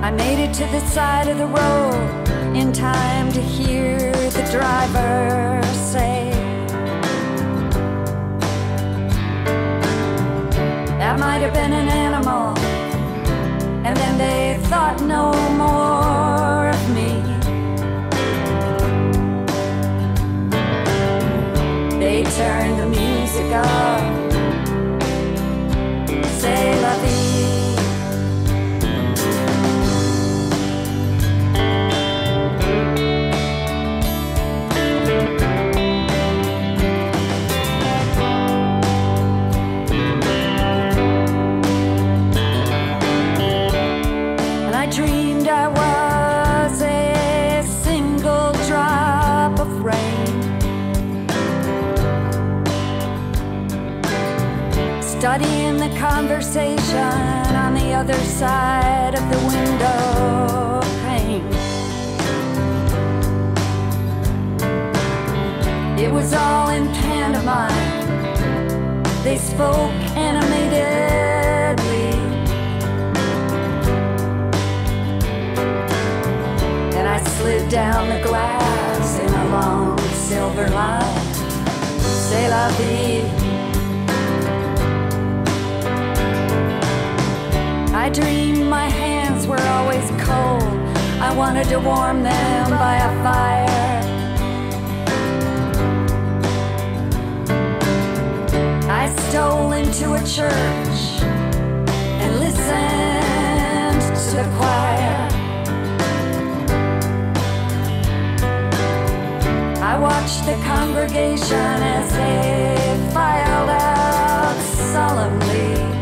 I 0.05 0.11
made 0.11 0.37
it 0.37 0.53
to 0.53 0.65
the 0.67 0.81
side 0.81 1.27
of 1.27 1.39
the 1.39 1.47
road 1.47 2.29
in 2.55 2.71
time 2.71 3.31
to 3.31 3.41
hear 3.41 3.97
the 4.11 4.47
driver 4.51 5.63
say, 5.73 6.29
That 10.99 11.19
might 11.19 11.39
have 11.39 11.55
been 11.55 11.73
an 11.73 11.89
animal. 11.89 12.55
And 13.83 13.97
then 13.97 14.17
they 14.19 14.63
thought 14.67 15.01
no 15.01 15.33
more 15.57 16.69
of 16.69 16.83
me. 16.93 17.09
They 21.97 22.21
turned 22.37 22.79
the 22.79 22.85
music 22.85 23.51
up. 23.53 24.03
C'est 26.37 26.79
la 26.83 27.14
conversation 55.97 57.55
on 57.55 57.73
the 57.73 57.93
other 57.93 58.13
side 58.13 59.15
of 59.15 59.23
the 59.29 59.37
window 59.47 60.81
pane. 61.03 61.45
It 65.97 66.11
was 66.11 66.33
all 66.33 66.69
in 66.69 66.87
pantomime. 66.87 68.03
They 69.23 69.37
spoke 69.37 69.91
animatedly. 70.15 72.11
And 76.97 77.07
I 77.07 77.23
slid 77.23 77.69
down 77.69 78.09
the 78.09 78.21
glass 78.21 79.19
in 79.19 79.33
a 79.33 79.49
long 79.49 79.97
silver 80.27 80.67
line. 80.69 81.33
C'est 81.99 82.49
la 82.49 82.69
vie. 82.77 83.44
I 88.05 88.09
dreamed 88.09 88.67
my 88.67 88.87
hands 88.87 89.47
were 89.47 89.59
always 89.59 90.07
cold. 90.23 90.61
I 91.19 91.33
wanted 91.35 91.67
to 91.69 91.79
warm 91.79 92.21
them 92.21 92.69
by 92.69 92.97
a 92.97 93.09
fire. 93.23 93.65
I 98.91 99.07
stole 99.27 99.71
into 99.71 100.13
a 100.13 100.19
church 100.19 100.99
and 102.21 102.39
listened 102.39 104.01
to 104.29 104.35
the 104.37 104.47
choir. 104.55 105.17
I 109.81 109.97
watched 109.97 110.45
the 110.45 110.57
congregation 110.63 111.81
as 111.97 112.11
they 112.11 113.09
filed 113.11 113.69
out 113.71 114.61
solemnly. 114.93 115.94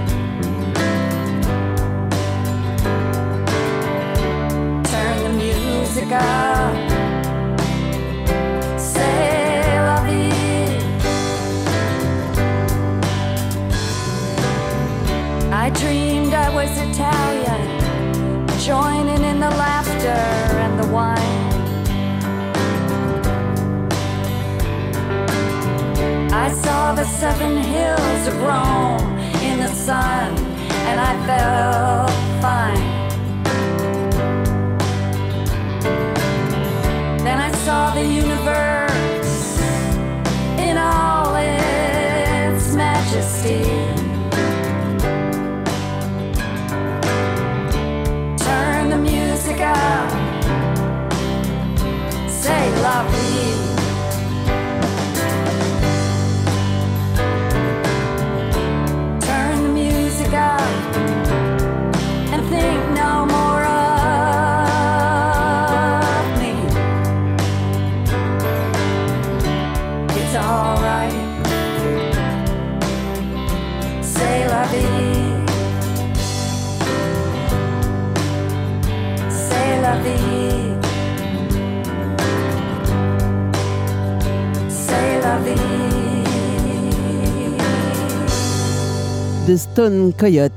Vie. 6.02 6.94
I 15.52 15.70
dreamed 15.70 16.34
I 16.34 16.50
was 16.54 16.72
Italian, 16.78 18.48
joining 18.60 19.24
in 19.24 19.40
the 19.40 19.50
laughter 19.50 20.24
and 20.64 20.80
the 20.80 20.88
wine. 20.88 21.54
I 26.34 26.52
saw 26.52 26.94
the 26.94 27.06
seven 27.06 27.58
hills 27.58 28.28
of 28.28 28.36
Rome 28.42 29.18
in 29.42 29.60
the 29.60 29.70
sun, 29.70 30.38
and 30.90 31.00
I 31.00 31.14
felt 31.28 32.12
fine. 32.42 32.93
Saw 37.66 37.94
the 37.94 38.04
universe 38.04 39.58
in 40.60 40.78
all 40.78 41.34
its 41.36 42.74
majesty. 42.76 43.64
Turn 48.44 48.90
the 48.90 48.98
music 48.98 49.62
up. 49.62 50.12
Say 52.28 52.82
la 52.82 53.04
vie. 53.08 53.73
de 89.48 89.58
Stone 89.58 90.14
Coyote, 90.14 90.54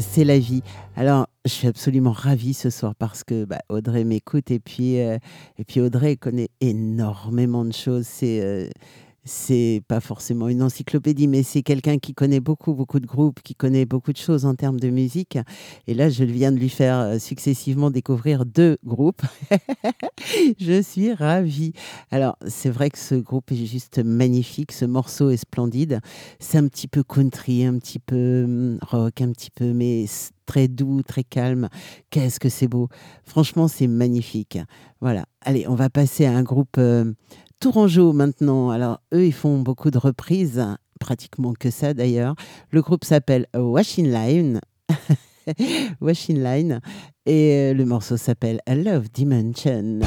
c'est 0.00 0.24
la 0.24 0.38
vie. 0.38 0.62
Alors, 0.96 1.26
je 1.44 1.50
suis 1.50 1.68
absolument 1.68 2.12
ravie 2.12 2.54
ce 2.54 2.70
soir 2.70 2.94
parce 2.94 3.22
que 3.22 3.44
bah, 3.44 3.60
Audrey 3.68 4.04
m'écoute 4.04 4.50
euh, 5.00 5.18
et 5.58 5.64
puis 5.64 5.80
Audrey 5.80 6.16
connaît 6.16 6.48
énormément 6.60 7.64
de 7.64 7.72
choses. 7.72 8.06
C'est 8.06 8.40
euh, 8.40 8.68
c'est 9.24 9.82
pas 9.86 10.00
forcément 10.00 10.48
une 10.48 10.62
encyclopédie, 10.62 11.28
mais 11.28 11.42
c'est 11.42 11.62
quelqu'un 11.62 11.98
qui 11.98 12.14
connaît 12.14 12.40
beaucoup, 12.40 12.74
beaucoup 12.74 13.00
de 13.00 13.06
groupes, 13.06 13.40
qui 13.42 13.54
connaît 13.54 13.84
beaucoup 13.84 14.12
de 14.12 14.16
choses 14.16 14.46
en 14.46 14.54
termes 14.54 14.80
de 14.80 14.90
musique. 14.90 15.38
Et 15.86 15.94
là, 15.94 16.08
je 16.08 16.24
viens 16.24 16.52
de 16.52 16.58
lui 16.58 16.68
faire 16.68 16.98
euh, 16.98 17.18
successivement 17.18 17.90
découvrir 17.90 18.46
deux 18.46 18.78
groupes. 18.84 19.22
je 20.58 20.80
suis 20.80 21.12
ravie. 21.12 21.72
Alors, 22.10 22.36
c'est 22.46 22.70
vrai 22.70 22.90
que 22.90 22.98
ce 22.98 23.14
groupe 23.14 23.52
est 23.52 23.66
juste 23.66 23.98
magnifique, 23.98 24.72
ce 24.72 24.84
morceau 24.84 25.30
est 25.30 25.36
splendide. 25.36 26.00
C'est 26.38 26.58
un 26.58 26.68
petit 26.68 26.88
peu 26.88 27.02
country, 27.02 27.64
un 27.64 27.78
petit 27.78 27.98
peu 27.98 28.44
hum, 28.44 28.78
rock, 28.82 29.20
un 29.20 29.32
petit 29.32 29.50
peu, 29.50 29.72
mais 29.72 30.06
très 30.46 30.66
doux, 30.66 31.02
très 31.02 31.22
calme. 31.22 31.68
Qu'est-ce 32.10 32.40
que 32.40 32.48
c'est 32.48 32.68
beau. 32.68 32.88
Franchement, 33.24 33.68
c'est 33.68 33.86
magnifique. 33.86 34.58
Voilà. 35.00 35.24
Allez, 35.42 35.68
on 35.68 35.74
va 35.74 35.90
passer 35.90 36.26
à 36.26 36.32
un 36.32 36.42
groupe 36.42 36.76
euh, 36.78 37.12
Tourangeau 37.60 38.14
maintenant. 38.14 38.70
Alors, 38.70 39.02
eux, 39.12 39.26
ils 39.26 39.34
font 39.34 39.58
beaucoup 39.58 39.90
de 39.90 39.98
reprises, 39.98 40.64
pratiquement 40.98 41.52
que 41.52 41.70
ça 41.70 41.92
d'ailleurs. 41.92 42.34
Le 42.70 42.80
groupe 42.80 43.04
s'appelle 43.04 43.46
Washing 43.54 44.10
Line. 44.10 44.60
Washing 46.00 46.42
Line. 46.42 46.80
Et 47.26 47.70
euh, 47.70 47.74
le 47.74 47.84
morceau 47.84 48.16
s'appelle 48.16 48.60
Love 48.66 49.10
Dimension. 49.12 50.00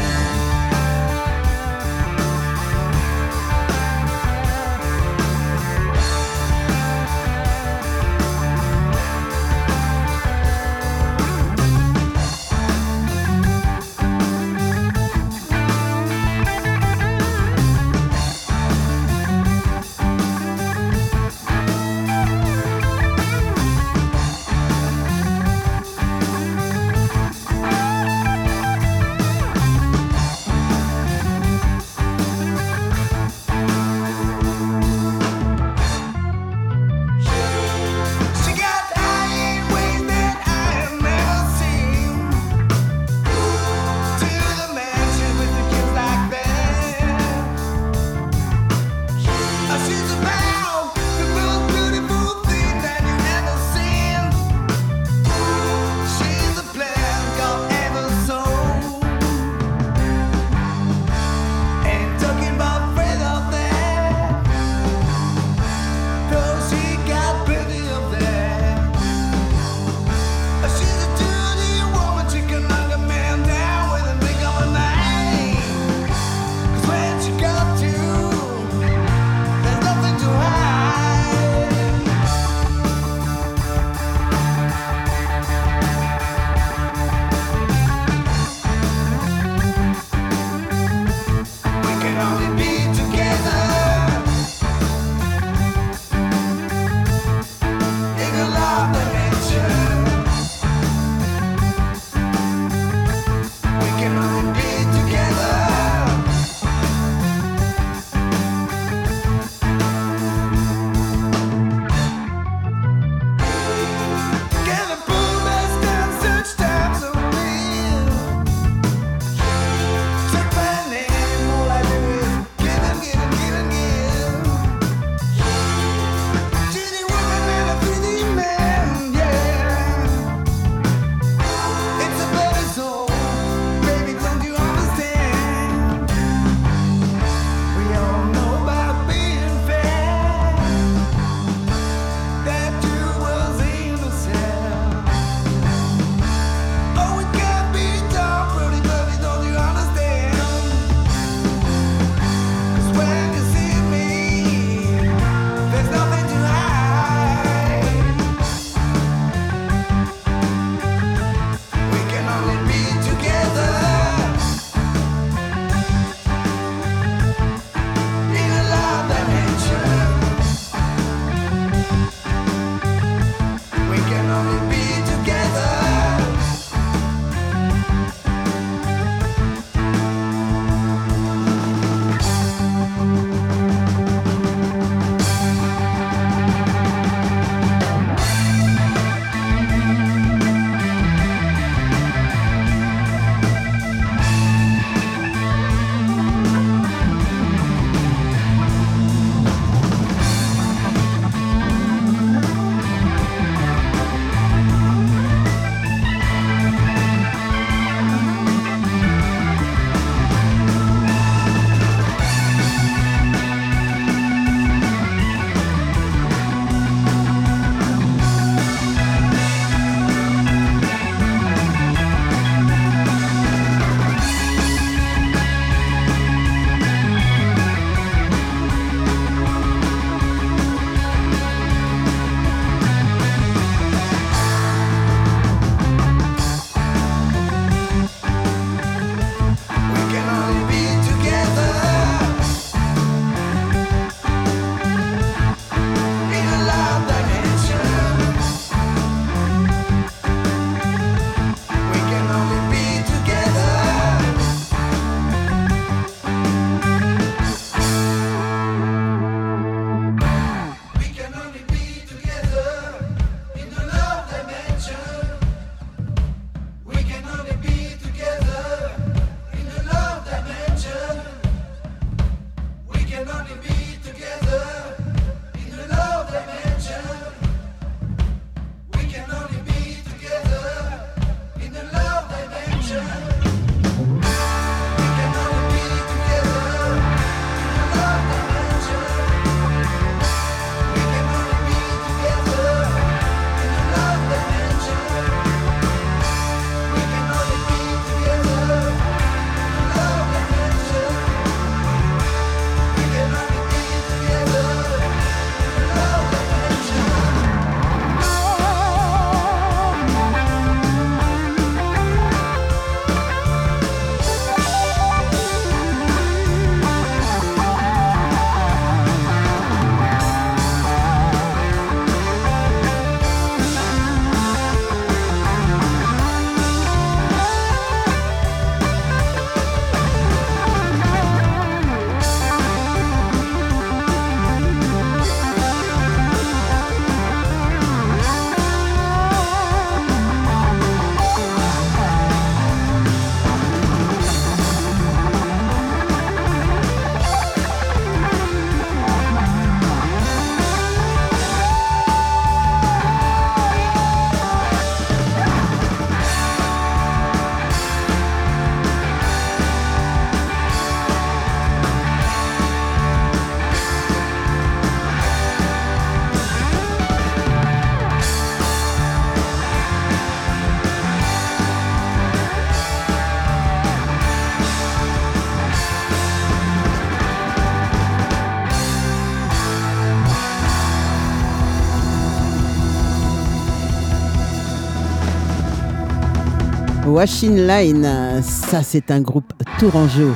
Washing 387.13 387.67
Line. 387.67 388.41
Ça, 388.41 388.81
c'est 388.81 389.11
un 389.11 389.21
groupe 389.21 389.53
tourangeau. 389.77 390.31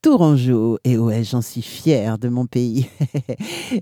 Tourangeau. 0.00 0.78
Et 0.84 0.96
ouais, 0.96 1.22
j'en 1.22 1.42
suis 1.42 1.60
fière 1.60 2.16
de 2.16 2.30
mon 2.30 2.46
pays. 2.46 2.88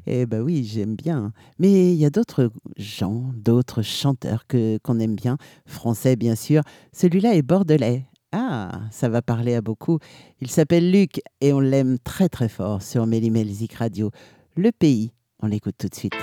Eh 0.06 0.26
bah 0.26 0.38
ben 0.38 0.42
oui, 0.42 0.64
j'aime 0.64 0.96
bien. 0.96 1.32
Mais 1.60 1.92
il 1.92 1.96
y 1.96 2.04
a 2.04 2.10
d'autres 2.10 2.50
gens, 2.76 3.30
d'autres 3.36 3.82
chanteurs 3.82 4.44
que 4.48 4.78
qu'on 4.82 4.98
aime 4.98 5.14
bien. 5.14 5.36
Français, 5.66 6.16
bien 6.16 6.34
sûr. 6.34 6.62
Celui-là 6.92 7.36
est 7.36 7.42
bordelais. 7.42 8.06
Ah, 8.32 8.72
ça 8.90 9.08
va 9.08 9.22
parler 9.22 9.54
à 9.54 9.60
beaucoup. 9.60 10.00
Il 10.40 10.50
s'appelle 10.50 10.90
Luc 10.90 11.20
et 11.40 11.52
on 11.52 11.60
l'aime 11.60 11.98
très 12.02 12.28
très 12.28 12.48
fort 12.48 12.82
sur 12.82 13.06
Mélimelzik 13.06 13.74
Radio. 13.74 14.10
Le 14.56 14.72
pays, 14.72 15.12
on 15.40 15.46
l'écoute 15.46 15.76
tout 15.78 15.88
de 15.88 15.94
suite. 15.94 16.14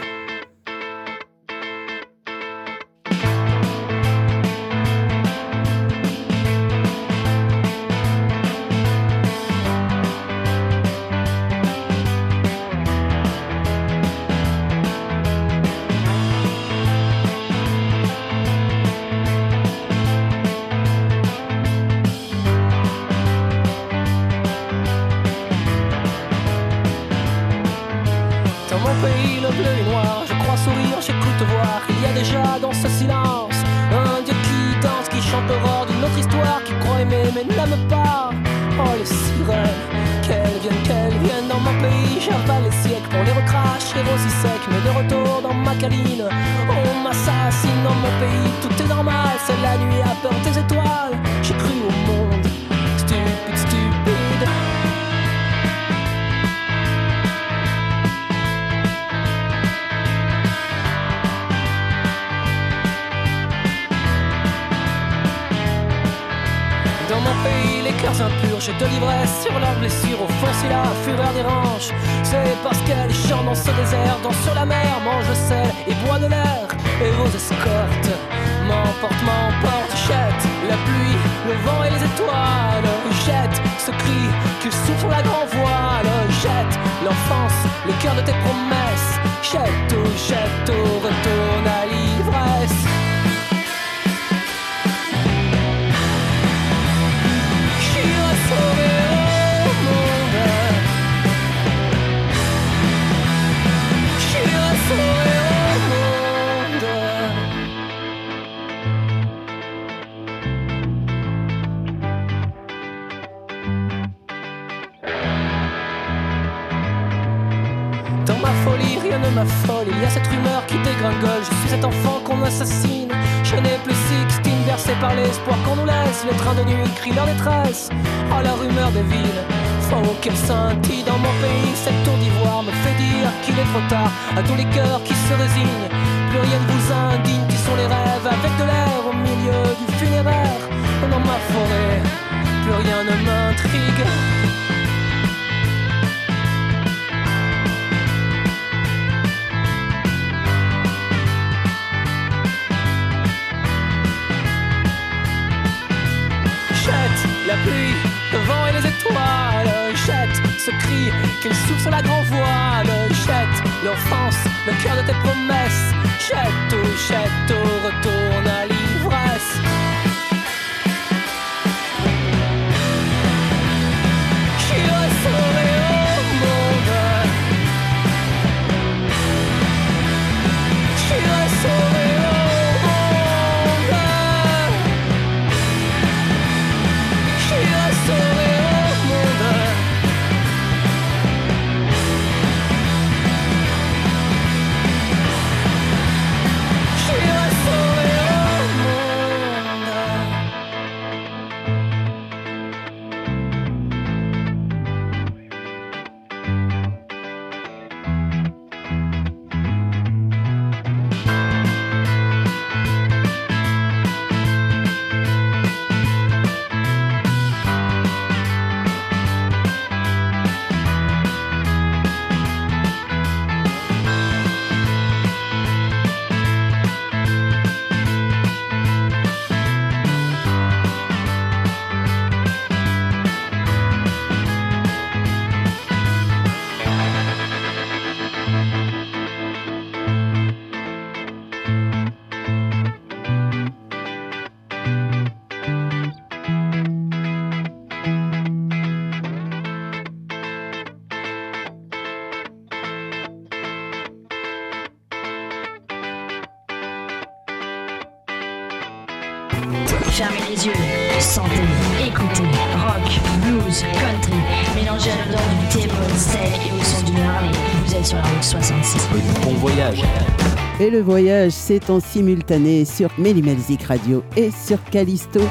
Et 270.80 270.90
le 270.90 271.02
voyage, 271.02 271.52
c'est 271.52 271.90
en 271.90 272.00
simultané 272.00 272.86
sur 272.86 273.10
Mélimelzik 273.18 273.84
Radio 273.84 274.24
et 274.36 274.50
sur 274.52 274.84
Callisto 274.86 275.42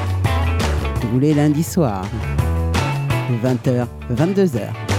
tous 1.01 1.19
les 1.19 1.33
lundis 1.33 1.63
soirs, 1.63 2.05
20h, 3.43 3.87
22h. 4.13 4.90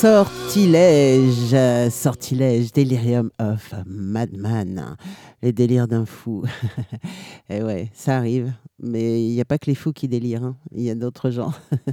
Sortilège, 0.00 1.56
sortilège, 1.90 2.70
delirium 2.70 3.32
of 3.40 3.74
madman, 3.84 4.96
les 5.42 5.52
délires 5.52 5.88
d'un 5.88 6.06
fou. 6.06 6.44
Et 7.50 7.64
ouais, 7.64 7.90
ça 7.94 8.16
arrive, 8.16 8.52
mais 8.80 9.20
il 9.24 9.34
n'y 9.34 9.40
a 9.40 9.44
pas 9.44 9.58
que 9.58 9.66
les 9.66 9.74
fous 9.74 9.92
qui 9.92 10.06
délirent, 10.06 10.44
hein. 10.44 10.56
il 10.72 10.82
y 10.82 10.90
a 10.90 10.94
d'autres 10.94 11.30
gens. 11.30 11.52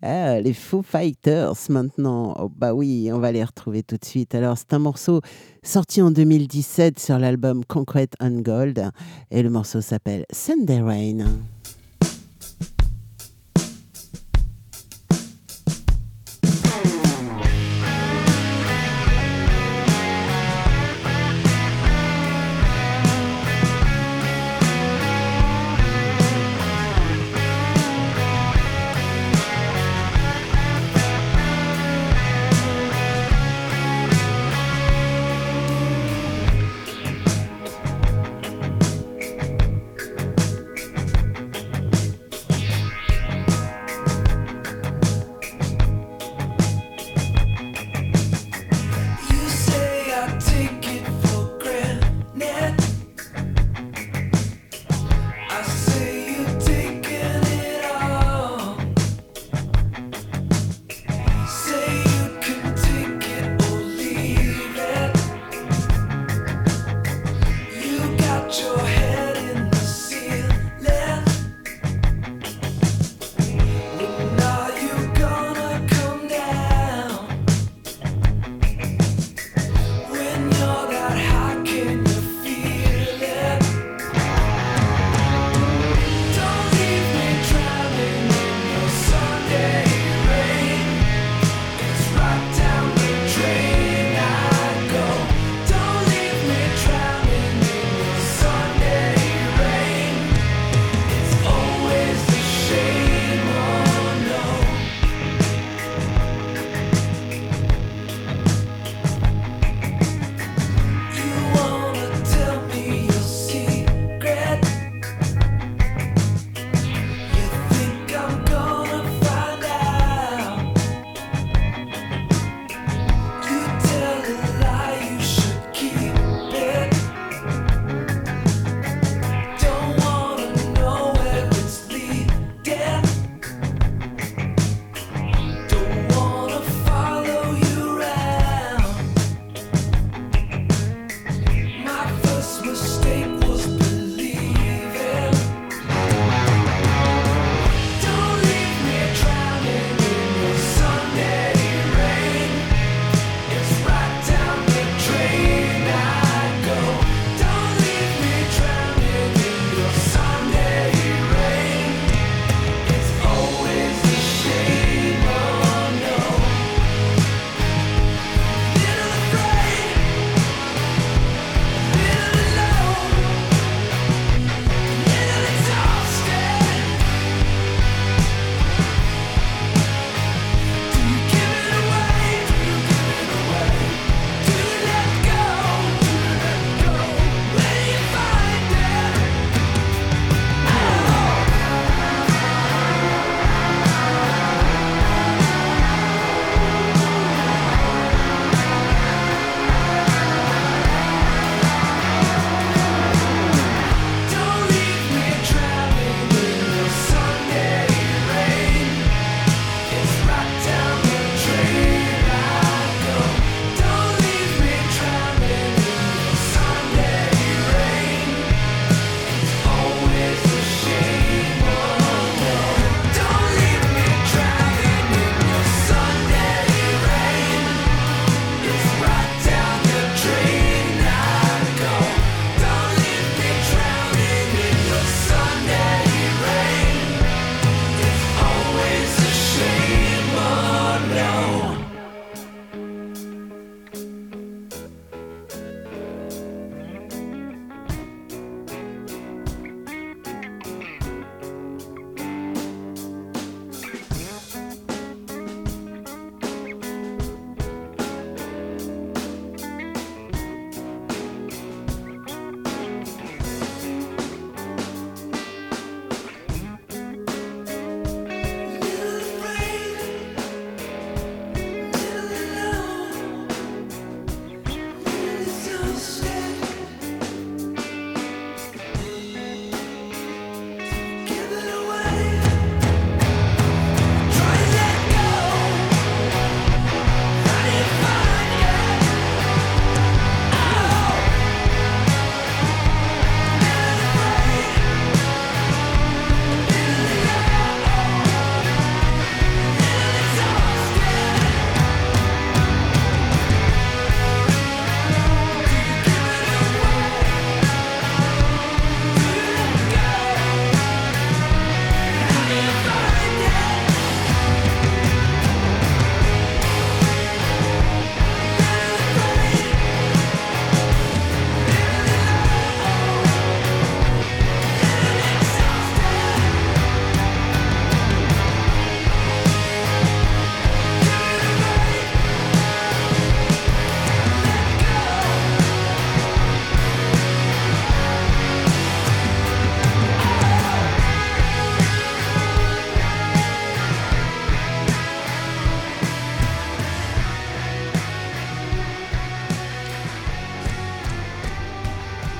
Ah, 0.00 0.40
les 0.40 0.54
Foo 0.54 0.80
Fighters 0.80 1.54
maintenant, 1.68 2.34
oh, 2.38 2.50
bah 2.54 2.72
oui, 2.72 3.10
on 3.12 3.18
va 3.18 3.30
les 3.30 3.44
retrouver 3.44 3.82
tout 3.82 3.98
de 3.98 4.04
suite. 4.04 4.34
Alors 4.34 4.56
c'est 4.56 4.72
un 4.72 4.78
morceau 4.78 5.20
sorti 5.62 6.00
en 6.00 6.10
2017 6.10 6.98
sur 6.98 7.18
l'album 7.18 7.62
Concrete 7.64 8.14
and 8.20 8.40
Gold, 8.40 8.90
et 9.30 9.42
le 9.42 9.50
morceau 9.50 9.80
s'appelle 9.82 10.24
Sunday 10.32 10.80
Rain. 10.80 11.26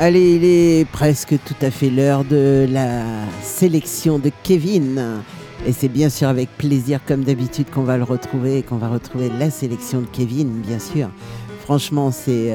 Allez, 0.05 0.35
il 0.35 0.45
est 0.45 0.85
presque 0.91 1.37
tout 1.45 1.55
à 1.65 1.71
fait 1.71 1.89
l'heure 1.89 2.25
de 2.25 2.67
la 2.69 3.05
sélection 3.41 4.19
de 4.19 4.33
Kevin. 4.43 5.23
Et 5.65 5.71
c'est 5.71 5.87
bien 5.87 6.09
sûr 6.09 6.27
avec 6.27 6.49
plaisir, 6.59 6.99
comme 7.07 7.23
d'habitude, 7.23 7.71
qu'on 7.71 7.85
va 7.85 7.97
le 7.99 8.03
retrouver 8.03 8.59
et 8.59 8.63
qu'on 8.65 8.79
va 8.79 8.89
retrouver 8.89 9.31
la 9.39 9.49
sélection 9.49 10.01
de 10.01 10.07
Kevin, 10.07 10.61
bien 10.67 10.81
sûr. 10.81 11.09
Franchement, 11.63 12.11
c'est. 12.11 12.53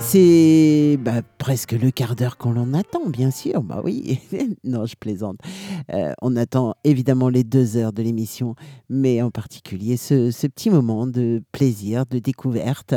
C'est 0.00 0.98
bah, 0.98 1.22
presque 1.38 1.72
le 1.72 1.90
quart 1.90 2.16
d'heure 2.16 2.38
qu'on 2.38 2.52
l'en 2.52 2.72
attend, 2.72 3.08
bien 3.08 3.30
sûr. 3.30 3.62
Bah 3.62 3.82
oui, 3.84 4.18
non, 4.64 4.86
je 4.86 4.96
plaisante. 4.96 5.36
Euh, 5.92 6.12
on 6.22 6.36
attend 6.36 6.74
évidemment 6.84 7.28
les 7.28 7.44
deux 7.44 7.76
heures 7.76 7.92
de 7.92 8.02
l'émission, 8.02 8.54
mais 8.88 9.20
en 9.22 9.30
particulier 9.30 9.96
ce, 9.96 10.30
petit 10.46 10.70
moment 10.70 11.06
de 11.06 11.42
plaisir, 11.52 12.06
de 12.06 12.18
découverte, 12.18 12.94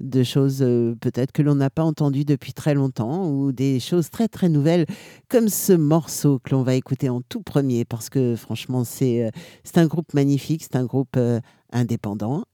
de 0.00 0.22
choses 0.22 0.62
euh, 0.62 0.94
peut-être 1.00 1.32
que 1.32 1.42
l'on 1.42 1.56
n'a 1.56 1.70
pas 1.70 1.84
entendues 1.84 2.24
depuis 2.24 2.52
très 2.52 2.74
longtemps 2.74 3.28
ou 3.28 3.52
des 3.52 3.78
choses 3.78 4.10
très 4.10 4.28
très 4.28 4.48
nouvelles, 4.48 4.86
comme 5.28 5.48
ce 5.48 5.74
morceau 5.74 6.40
que 6.42 6.50
l'on 6.50 6.62
va 6.62 6.74
écouter 6.74 7.08
en 7.08 7.20
tout 7.20 7.42
premier, 7.42 7.84
parce 7.84 8.08
que 8.08 8.34
franchement, 8.34 8.82
c'est 8.84 9.24
euh, 9.24 9.30
un 9.76 9.86
groupe 9.86 10.14
magnifique, 10.14 10.62
c'est 10.62 10.76
un 10.76 10.84
groupe 10.86 11.18
indépendant, 11.70 12.44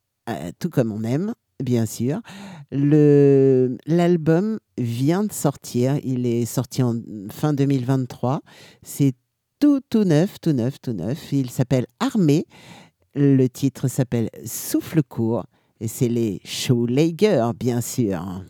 tout 0.58 0.70
comme 0.70 0.92
on 0.92 1.04
aime 1.04 1.34
bien 1.62 1.86
sûr. 1.86 2.20
L'album 2.70 4.58
vient 4.78 5.24
de 5.24 5.32
sortir, 5.32 5.98
il 6.02 6.26
est 6.26 6.44
sorti 6.44 6.82
en 6.82 6.96
fin 7.30 7.52
2023. 7.52 8.40
C'est 8.82 9.14
tout, 9.58 9.80
tout 9.88 10.04
neuf, 10.04 10.40
tout 10.40 10.52
neuf, 10.52 10.80
tout 10.80 10.92
neuf. 10.92 11.32
Il 11.32 11.50
s'appelle 11.50 11.86
Armée. 12.00 12.46
Le 13.14 13.46
titre 13.46 13.88
s'appelle 13.88 14.30
Souffle 14.44 15.02
court 15.02 15.44
et 15.80 15.88
c'est 15.88 16.08
les 16.08 16.40
Showlager, 16.44 17.50
bien 17.58 17.80
sûr. 17.80 18.44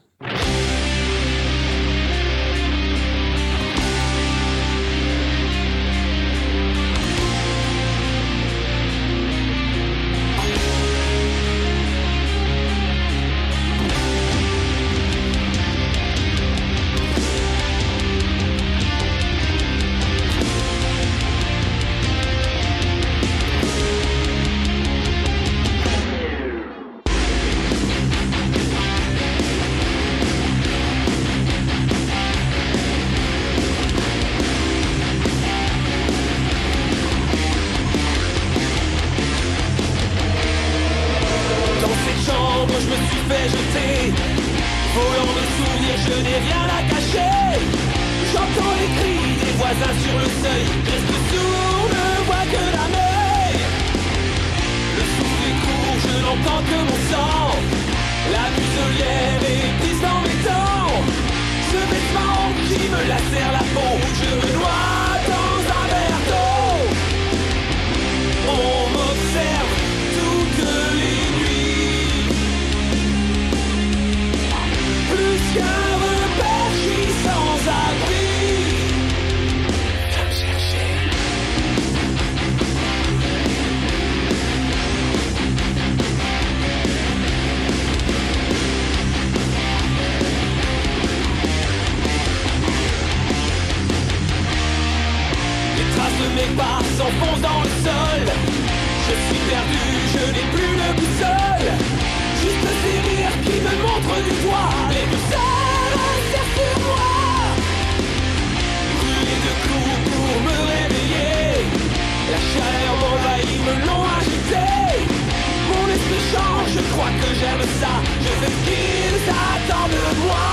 Que 117.22 117.34
j'aime 117.34 117.64
ça. 117.80 117.92
Je 118.20 118.32
sais 118.40 118.52
ce 118.52 118.60
qu'ils 118.66 119.22
attendent 119.30 119.90
de 119.90 120.20
moi. 120.24 120.48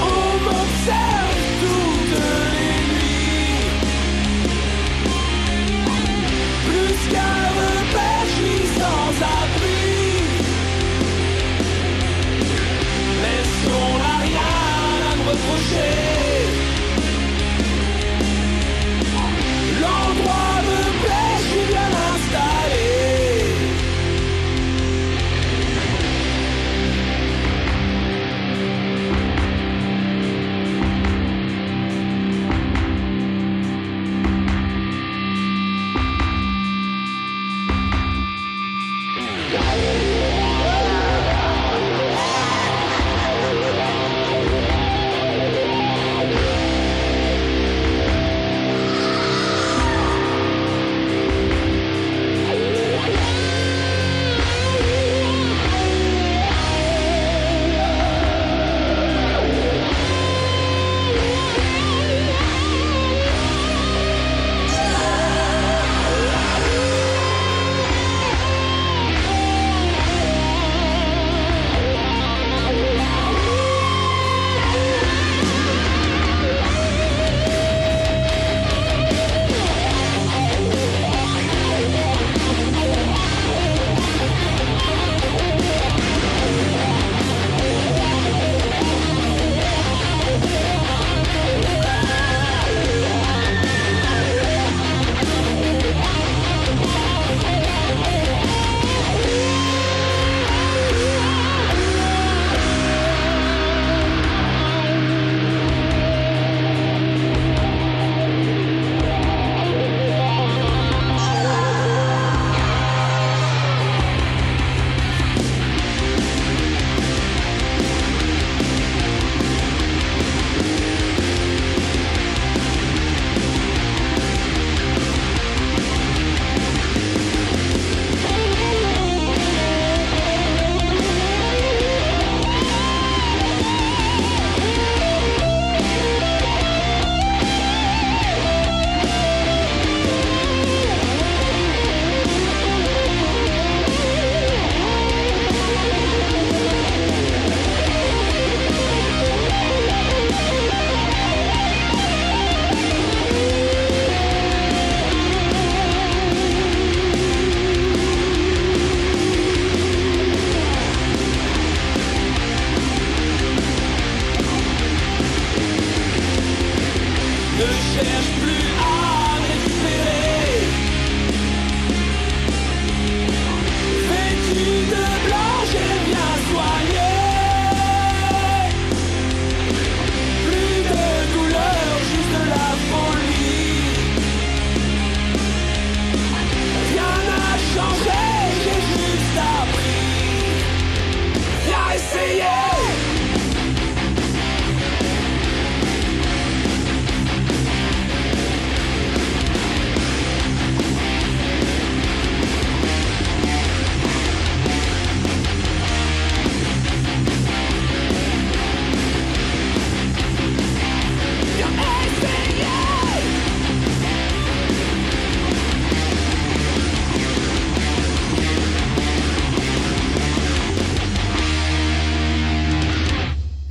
On 0.00 0.28
m'observe 0.44 1.40
toutes 1.62 2.18
les 2.54 2.78
nuits. 2.92 3.64
Plus 6.66 6.98
qu'un 7.12 7.45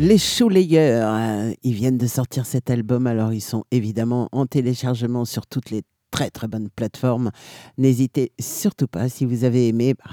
Les 0.05 0.19
Chaulayeurs, 0.19 1.15
euh, 1.15 1.51
ils 1.63 1.73
viennent 1.73 1.97
de 1.97 2.05
sortir 2.05 2.45
cet 2.45 2.69
album, 2.69 3.07
alors 3.07 3.33
ils 3.33 3.41
sont 3.41 3.63
évidemment 3.71 4.29
en 4.33 4.45
téléchargement 4.45 5.25
sur 5.25 5.47
toutes 5.47 5.71
les 5.71 5.81
très 6.11 6.29
très 6.29 6.47
bonnes 6.47 6.69
plateformes. 6.69 7.31
N'hésitez 7.79 8.31
surtout 8.39 8.85
pas, 8.85 9.09
si 9.09 9.25
vous 9.25 9.45
avez 9.45 9.67
aimé, 9.67 9.95
bah, 9.95 10.11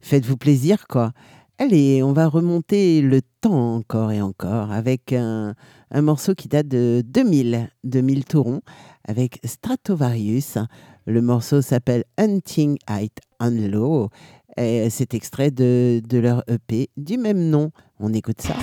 faites-vous 0.00 0.38
plaisir 0.38 0.86
quoi. 0.88 1.12
Allez, 1.58 2.02
on 2.02 2.14
va 2.14 2.28
remonter 2.28 3.02
le 3.02 3.20
temps 3.42 3.74
encore 3.74 4.10
et 4.10 4.22
encore 4.22 4.72
avec 4.72 5.12
un, 5.12 5.54
morceau 5.94 6.34
qui 6.34 6.48
date 6.48 6.68
de 6.68 7.02
2000, 7.04 7.68
2000 7.84 8.24
Touron, 8.24 8.62
avec 9.06 9.38
Stratovarius. 9.44 10.56
Le 11.04 11.20
morceau 11.20 11.60
s'appelle 11.60 12.04
Hunting 12.16 12.78
Height 12.88 13.18
on 13.38 13.50
Low 13.50 14.08
c'est 14.56 15.12
extrait 15.14 15.50
de, 15.50 16.00
de 16.06 16.18
leur 16.18 16.42
EP 16.48 16.88
du 16.96 17.18
même 17.18 17.50
nom. 17.50 17.70
On 17.98 18.14
écoute 18.14 18.40
ça. 18.40 18.56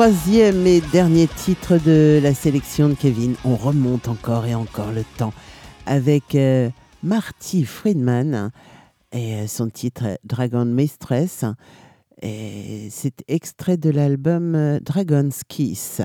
Troisième 0.00 0.66
et 0.66 0.80
dernier 0.80 1.26
titre 1.26 1.76
de 1.76 2.20
la 2.22 2.32
sélection 2.32 2.88
de 2.88 2.94
Kevin. 2.94 3.34
On 3.44 3.54
remonte 3.54 4.08
encore 4.08 4.46
et 4.46 4.54
encore 4.54 4.92
le 4.92 5.04
temps 5.18 5.34
avec 5.84 6.34
euh, 6.34 6.70
Marty 7.02 7.66
Friedman 7.66 8.50
et 9.12 9.34
euh, 9.34 9.46
son 9.46 9.68
titre 9.68 10.18
Dragon 10.24 10.64
Mistress. 10.64 11.44
C'est 12.22 13.22
extrait 13.28 13.76
de 13.76 13.90
l'album 13.90 14.54
euh, 14.54 14.80
Dragon's 14.80 15.42
Kiss. 15.46 16.00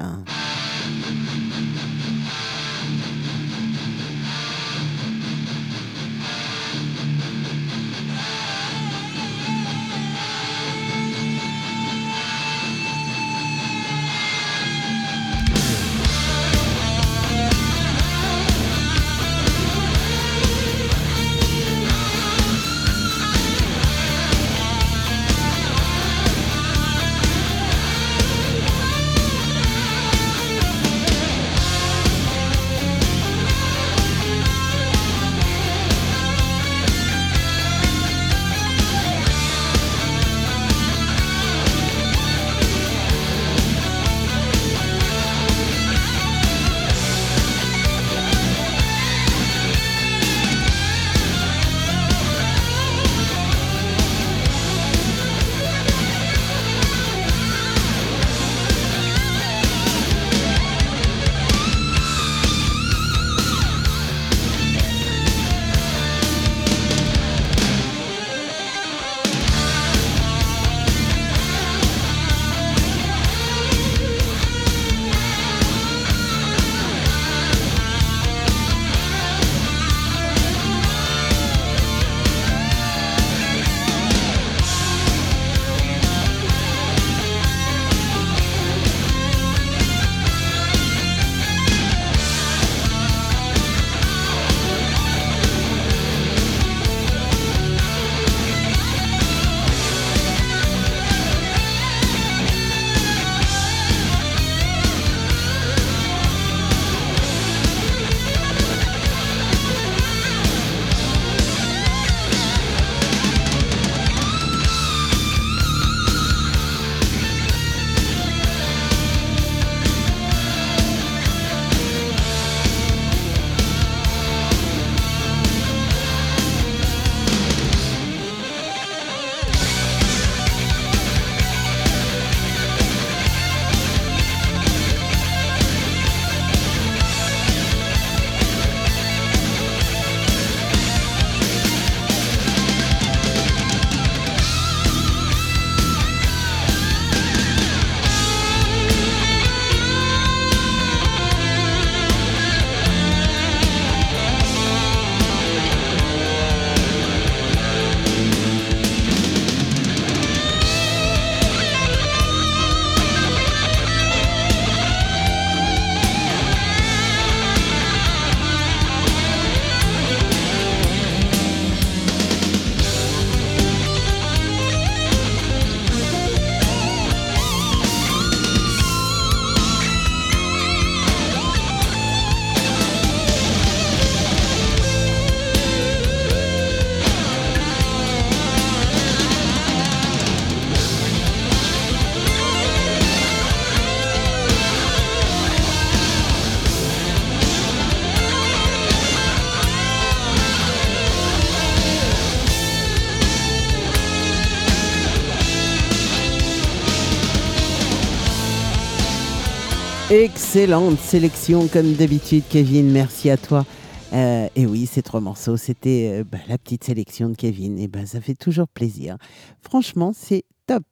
Excellente 210.48 211.00
sélection 211.00 211.68
comme 211.68 211.94
d'habitude, 211.94 212.44
Kevin. 212.48 212.92
Merci 212.92 213.32
à 213.32 213.36
toi. 213.36 213.66
Euh, 214.14 214.48
et 214.56 214.68
oui, 214.68 214.86
ces 214.86 215.02
trois 215.02 215.20
morceaux, 215.20 215.58
c'était 215.58 216.20
euh, 216.20 216.24
bah, 216.24 216.38
la 216.48 216.60
petite 216.60 216.84
sélection 216.84 217.30
de 217.30 217.36
Kevin. 217.36 217.80
Et 217.80 217.88
ben, 217.88 218.06
ça 218.06 218.22
fait 218.22 218.36
toujours 218.36 218.68
plaisir. 218.68 219.18
Franchement, 219.60 220.14
c'est 220.16 220.44
top. 220.68 220.86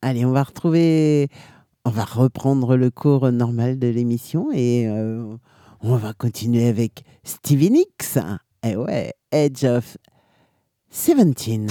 Allez, 0.00 0.24
on 0.24 0.30
va 0.30 0.44
retrouver, 0.44 1.28
on 1.84 1.90
va 1.90 2.04
reprendre 2.04 2.76
le 2.76 2.90
cours 2.90 3.32
normal 3.32 3.80
de 3.80 3.88
l'émission 3.88 4.52
et 4.52 4.86
euh, 4.86 5.36
on 5.80 5.96
va 5.96 6.12
continuer 6.12 6.68
avec 6.68 7.02
Stevie 7.24 7.72
Nicks. 7.72 8.16
Et 8.62 8.76
ouais, 8.76 9.12
Edge 9.32 9.64
of 9.64 9.98
17. 10.92 11.68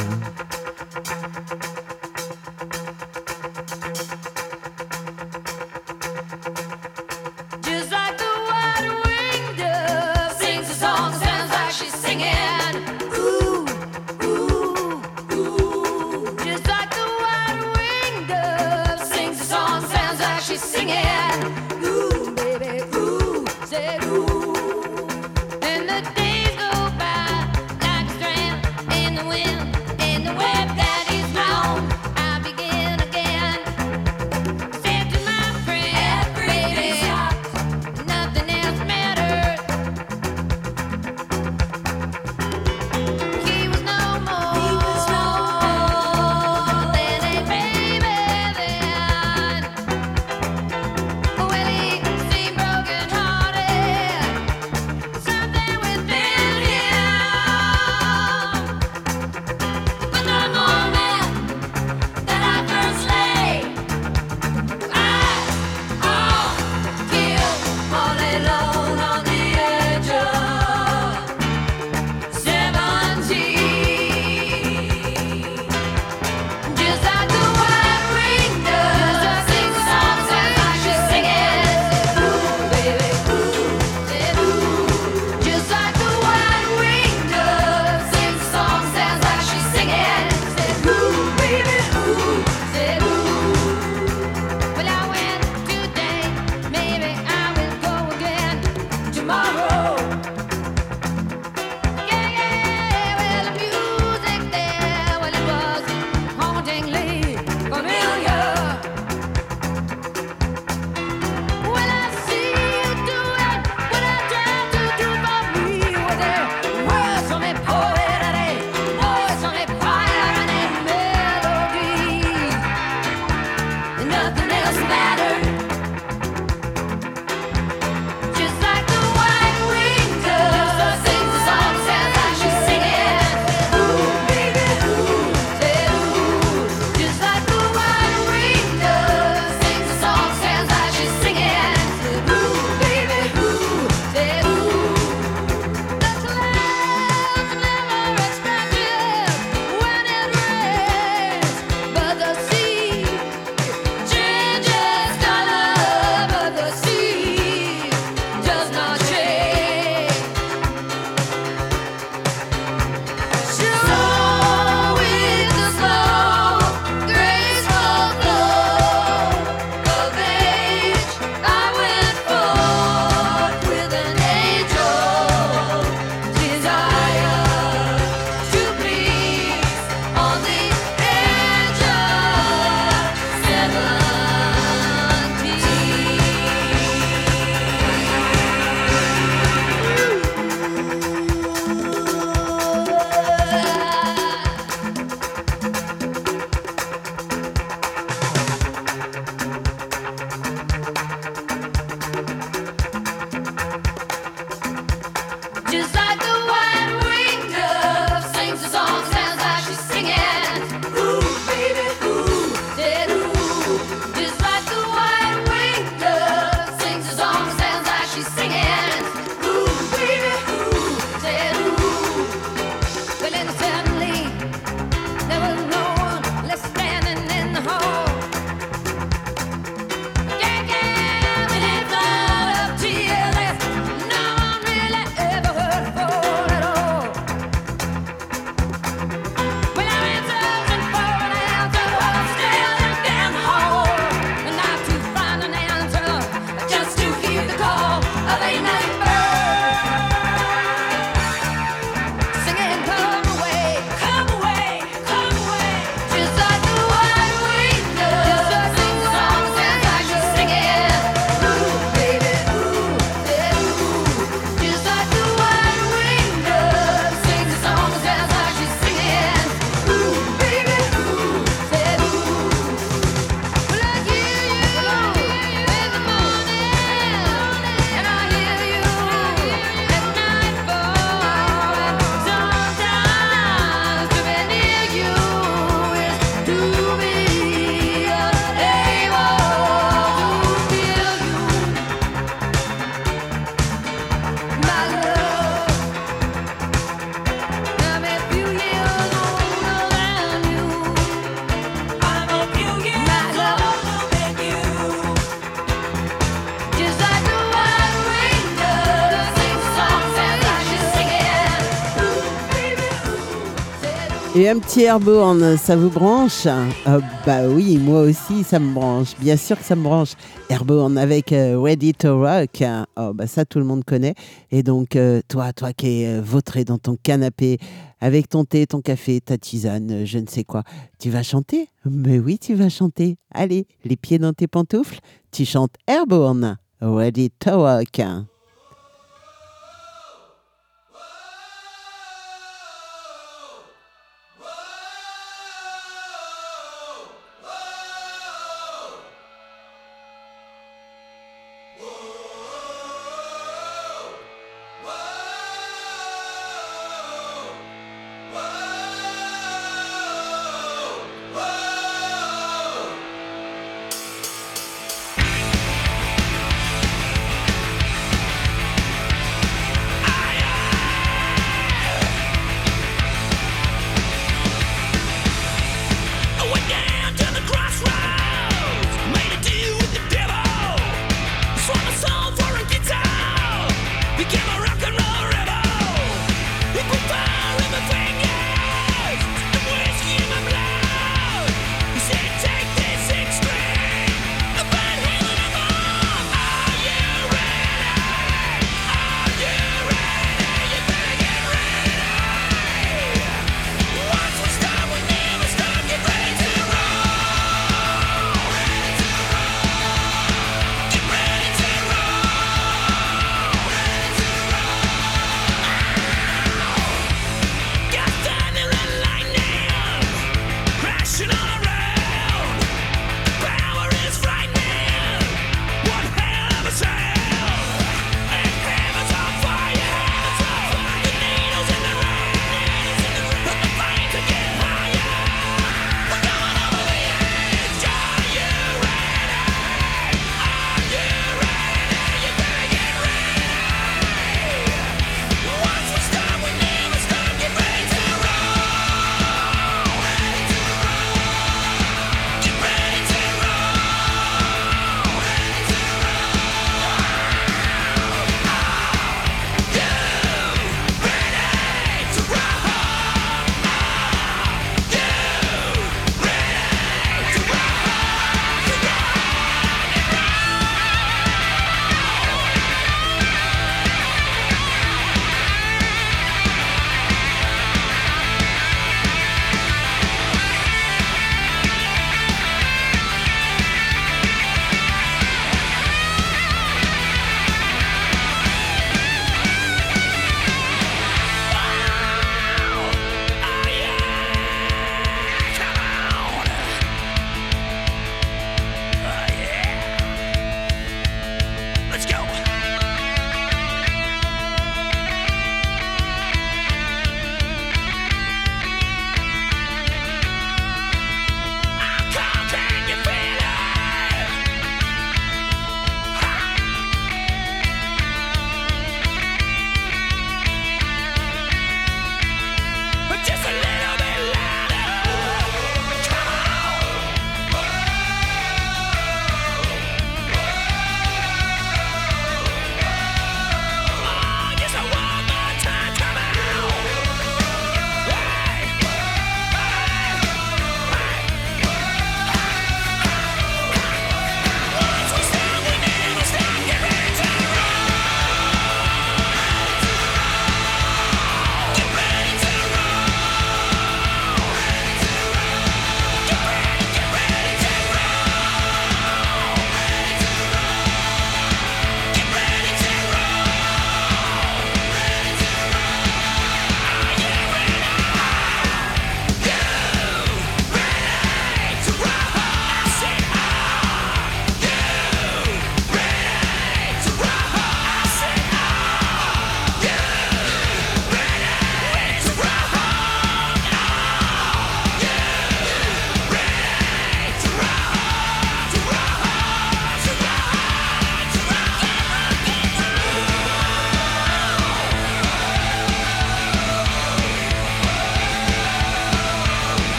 Et 314.40 314.48
un 314.48 314.58
petit 314.58 314.84
Airborne, 314.84 315.58
ça 315.58 315.76
vous 315.76 315.90
branche? 315.90 316.46
Ah 316.46 317.00
Bah 317.26 317.46
oui, 317.50 317.78
moi 317.78 318.04
aussi, 318.04 318.46
ça 318.46 318.58
me 318.58 318.74
branche. 318.74 319.10
Bien 319.20 319.36
sûr 319.36 319.58
que 319.58 319.66
ça 319.66 319.76
me 319.76 319.84
branche. 319.84 320.14
Airborne 320.50 320.98
avec 320.98 321.34
euh, 321.34 321.60
Ready 321.60 321.94
to 321.94 322.18
Rock. 322.18 322.64
Oh, 322.96 323.12
bah 323.14 323.28
ça, 323.28 323.44
tout 323.44 323.60
le 323.60 323.66
monde 323.66 323.84
connaît. 323.84 324.14
Et 324.50 324.64
donc, 324.64 324.96
euh, 324.96 325.20
toi, 325.28 325.52
toi 325.52 325.74
qui 325.74 326.04
es 326.04 326.08
euh, 326.08 326.22
vautré 326.22 326.64
dans 326.64 326.78
ton 326.78 326.96
canapé, 326.96 327.58
avec 328.00 328.30
ton 328.30 328.46
thé, 328.46 328.66
ton 328.66 328.80
café, 328.80 329.20
ta 329.20 329.38
tisane, 329.38 330.06
je 330.06 330.20
ne 330.20 330.28
sais 330.28 330.46
quoi, 330.46 330.64
tu 331.00 331.10
vas 331.10 331.22
chanter? 331.22 331.68
Mais 331.84 332.18
oui, 332.18 332.40
tu 332.40 332.56
vas 332.56 332.70
chanter. 332.70 333.18
Allez, 333.34 333.68
les 333.84 333.98
pieds 333.98 334.20
dans 334.20 334.32
tes 334.32 334.48
pantoufles, 334.48 335.00
tu 335.34 335.44
chantes 335.44 335.76
Airborne. 335.86 336.58
Ready 336.80 337.30
to 337.42 337.58
Rock. 337.58 338.00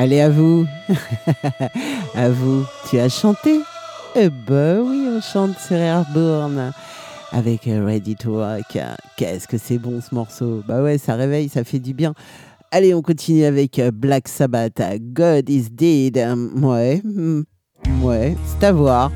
Allez, 0.00 0.20
à 0.20 0.30
vous. 0.30 0.64
à 2.14 2.28
vous. 2.30 2.64
Tu 2.88 3.00
as 3.00 3.08
chanté? 3.08 3.62
Eh 4.14 4.28
ben 4.30 4.78
oui, 4.78 5.08
on 5.08 5.20
chante 5.20 5.58
sur 5.58 5.74
Airborne 5.74 6.72
avec 7.32 7.66
euh, 7.66 7.84
Ready 7.84 8.14
to 8.14 8.36
Rock. 8.36 8.78
Qu'est-ce 9.16 9.48
que 9.48 9.58
c'est 9.58 9.78
bon 9.78 10.00
ce 10.00 10.14
morceau 10.14 10.62
Bah 10.68 10.84
ouais, 10.84 10.98
ça 10.98 11.16
réveille, 11.16 11.48
ça 11.48 11.64
fait 11.64 11.80
du 11.80 11.94
bien. 11.94 12.14
Allez, 12.70 12.94
on 12.94 13.02
continue 13.02 13.42
avec 13.42 13.80
euh, 13.80 13.90
Black 13.90 14.28
Sabbath. 14.28 14.80
God 15.00 15.50
is 15.50 15.68
dead. 15.68 16.16
Ouais, 16.62 17.02
mm, 17.02 17.42
ouais, 18.00 18.36
c'est 18.46 18.66
à 18.66 18.72
voir. 18.72 19.10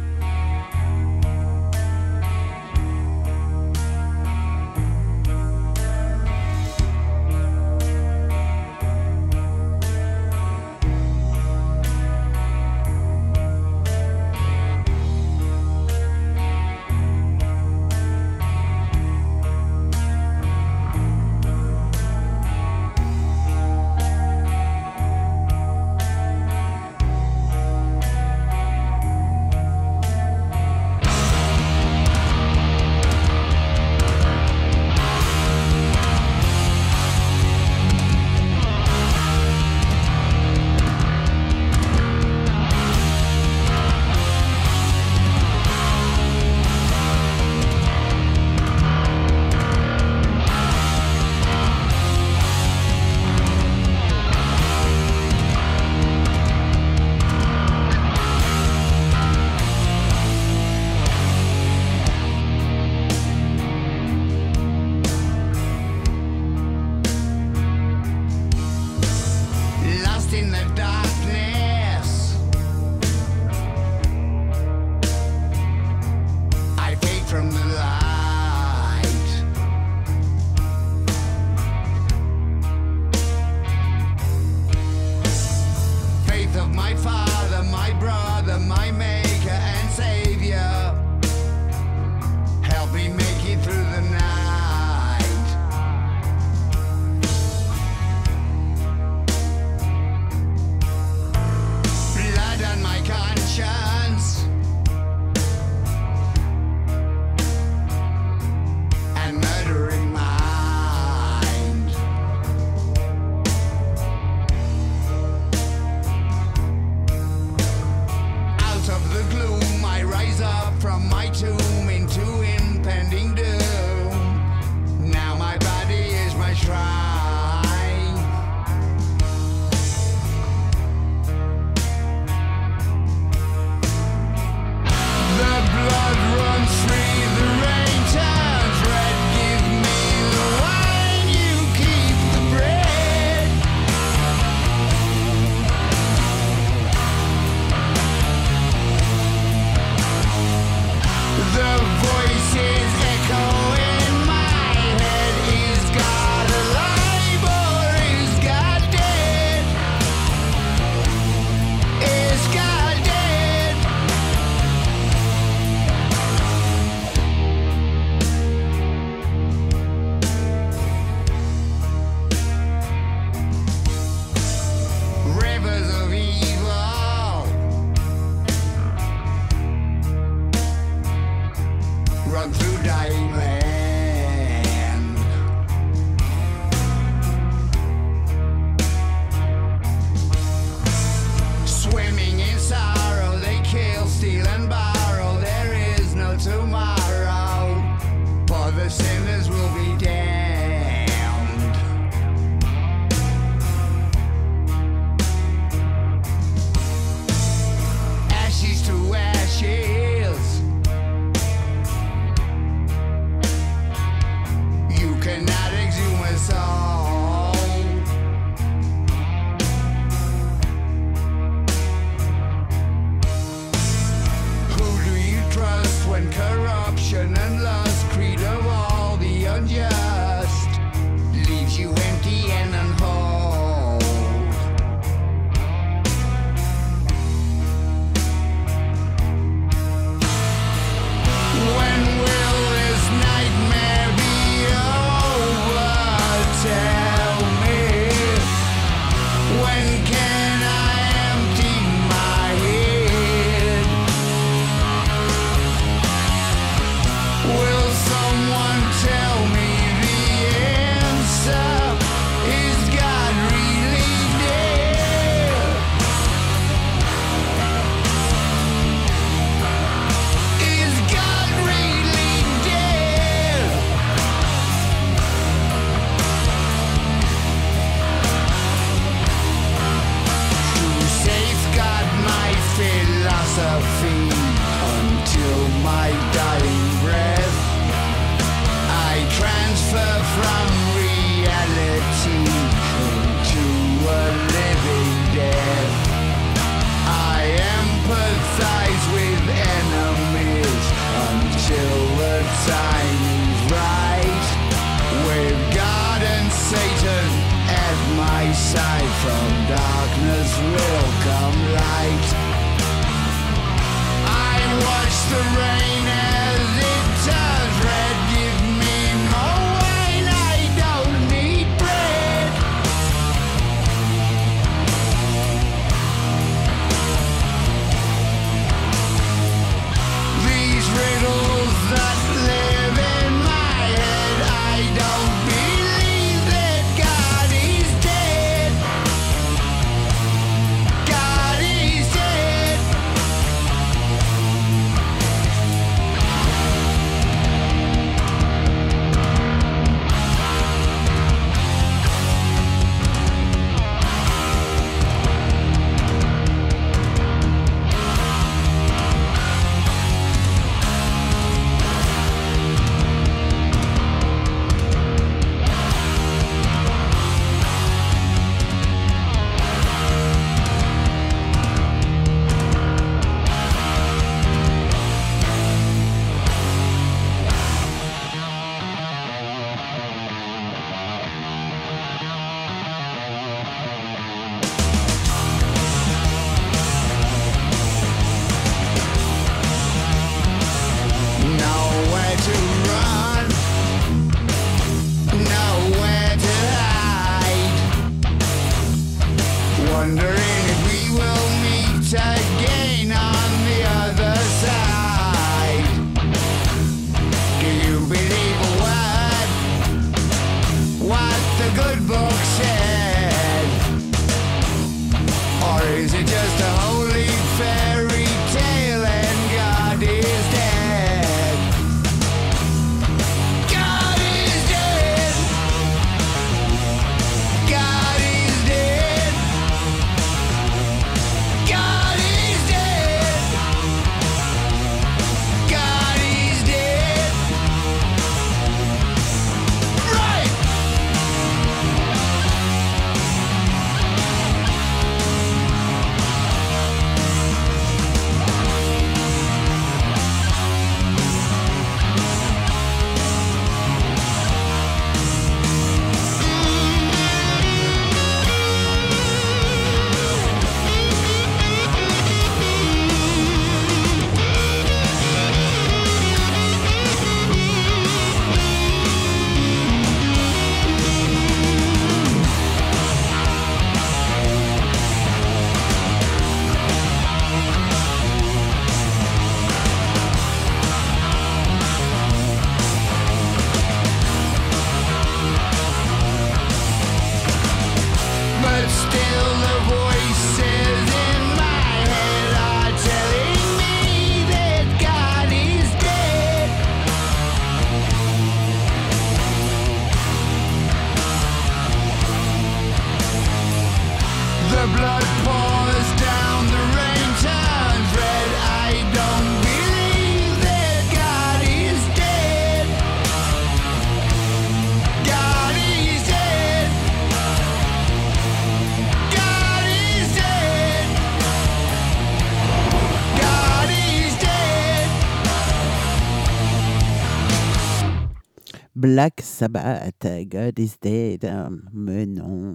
Dead. 531.00 531.44
Ah, 531.44 531.68
Mais 531.92 532.26
non. 532.26 532.74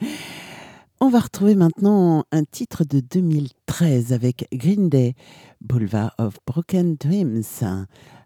On 1.00 1.08
va 1.08 1.20
retrouver 1.20 1.54
maintenant 1.54 2.24
un 2.30 2.44
titre 2.44 2.84
de 2.84 3.00
2013 3.00 4.12
avec 4.12 4.46
Green 4.52 4.90
Day, 4.90 5.14
Boulevard 5.62 6.14
of 6.18 6.38
Broken 6.46 6.96
Dreams. 6.96 7.42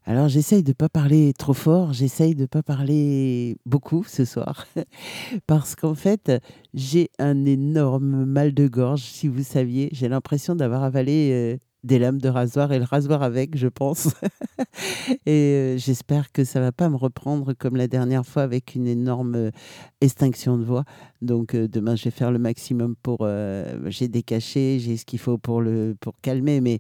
Alors 0.07 0.29
j'essaye 0.29 0.63
de 0.63 0.73
pas 0.73 0.89
parler 0.89 1.33
trop 1.33 1.55
fort, 1.55 1.93
j'essaye 1.93 2.35
de 2.35 2.47
pas 2.47 2.63
parler 2.63 3.57
beaucoup 3.65 4.05
ce 4.05 4.25
soir, 4.25 4.67
parce 5.47 5.77
qu'en 5.77 5.95
fait 5.95 6.33
j'ai 6.75 7.11
un 7.19 7.45
énorme 7.45 8.25
mal 8.25 8.53
de 8.53 8.67
gorge, 8.67 9.03
si 9.03 9.29
vous 9.29 9.45
saviez. 9.45 9.89
J'ai 9.93 10.09
l'impression 10.09 10.57
d'avoir 10.57 10.83
avalé 10.83 11.31
euh, 11.33 11.57
des 11.85 11.99
lames 11.99 12.19
de 12.19 12.31
rasoir 12.31 12.73
et 12.73 12.79
le 12.79 12.85
rasoir 12.85 13.23
avec, 13.23 13.57
je 13.57 13.69
pense. 13.69 14.09
et 15.27 15.31
euh, 15.31 15.79
j'espère 15.79 16.33
que 16.33 16.43
ça 16.43 16.59
va 16.59 16.73
pas 16.73 16.89
me 16.89 16.97
reprendre 16.97 17.53
comme 17.53 17.77
la 17.77 17.87
dernière 17.87 18.25
fois 18.25 18.43
avec 18.43 18.75
une 18.75 18.87
énorme 18.87 19.35
euh, 19.35 19.51
extinction 20.01 20.57
de 20.57 20.65
voix. 20.65 20.85
Donc 21.21 21.55
euh, 21.55 21.69
demain, 21.69 21.95
je 21.95 22.05
vais 22.05 22.11
faire 22.11 22.33
le 22.33 22.39
maximum 22.39 22.97
pour. 23.03 23.29
j'ai 23.87 24.09
des 24.09 24.23
cachets, 24.23 24.79
j'ai 24.81 24.97
ce 24.97 25.05
qu'il 25.05 25.19
faut 25.19 25.37
pour 25.37 25.61
le 25.61 25.95
pour 26.01 26.15
calmer, 26.23 26.61
mais 26.61 26.79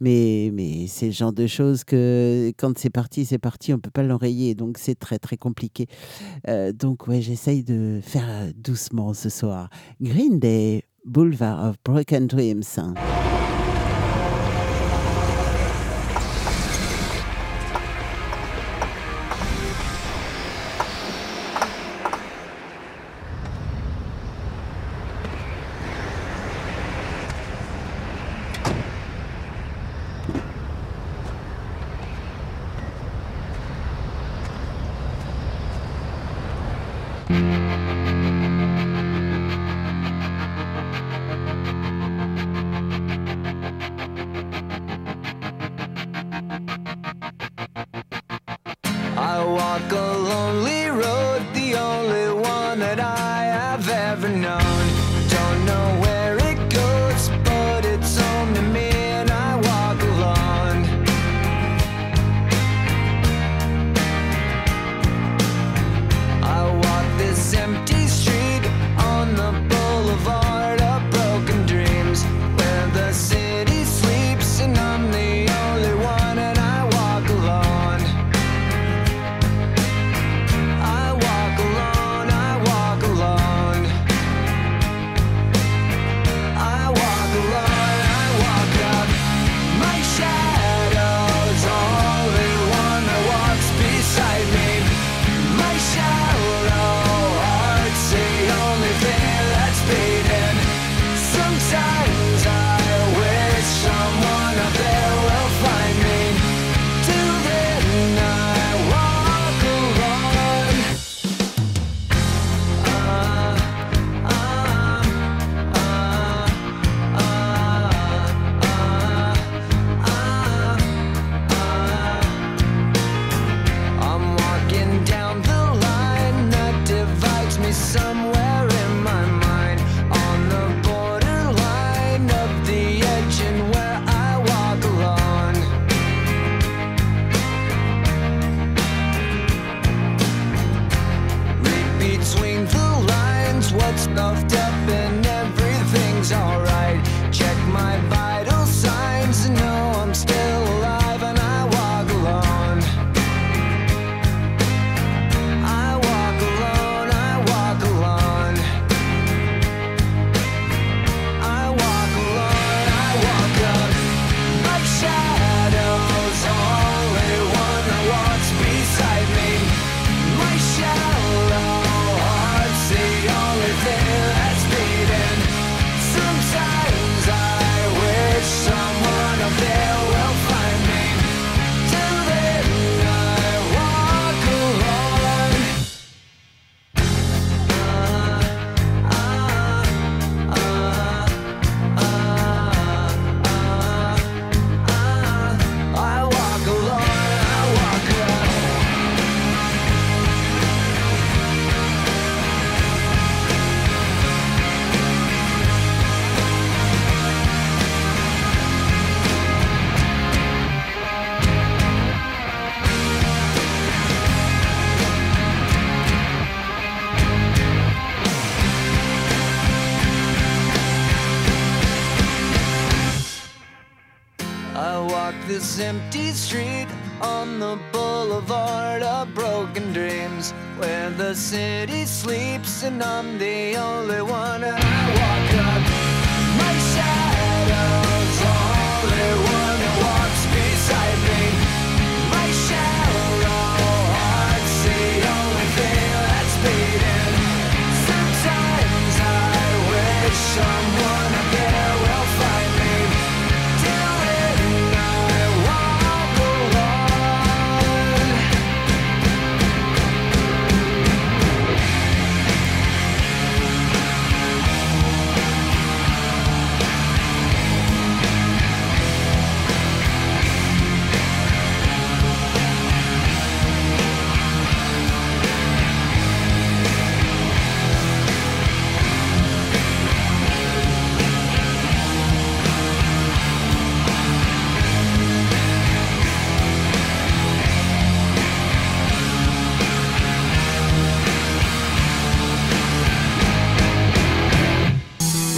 mais 0.00 0.50
mais 0.52 0.86
c'est 0.86 1.06
le 1.06 1.12
genre 1.12 1.32
de 1.32 1.46
choses 1.46 1.84
que 1.84 2.52
quand 2.56 2.78
c'est 2.78 2.90
parti, 2.90 3.26
c'est 3.26 3.38
parti, 3.38 3.74
on 3.74 3.78
peut 3.78 3.90
pas 3.90 4.02
l'enrayer. 4.02 4.54
Donc 4.54 4.78
c'est 4.78 4.98
très 4.98 5.18
très 5.18 5.36
compliqué. 5.36 5.86
Donc 6.74 7.08
ouais, 7.08 7.20
j'essaye 7.20 7.62
de 7.62 8.00
faire 8.02 8.26
doucement 8.56 9.12
ce 9.12 9.28
soir. 9.28 9.68
Green 10.00 10.38
Day, 10.38 10.84
Boulevard 11.04 11.68
of 11.68 11.76
Broken 11.84 12.26
Dreams. 12.26 12.64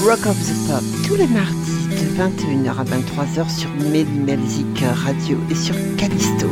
Rock 0.09 0.25
of 0.25 0.39
the 0.39 0.55
Pop 0.67 0.83
tous 1.07 1.17
les 1.17 1.27
mardis 1.27 1.87
de 1.91 2.17
21h 2.17 2.79
à 2.79 2.85
23h 2.85 3.51
sur 3.51 3.69
Melzik 3.93 4.83
Radio 5.05 5.39
et 5.51 5.55
sur 5.55 5.75
Callisto. 5.99 6.49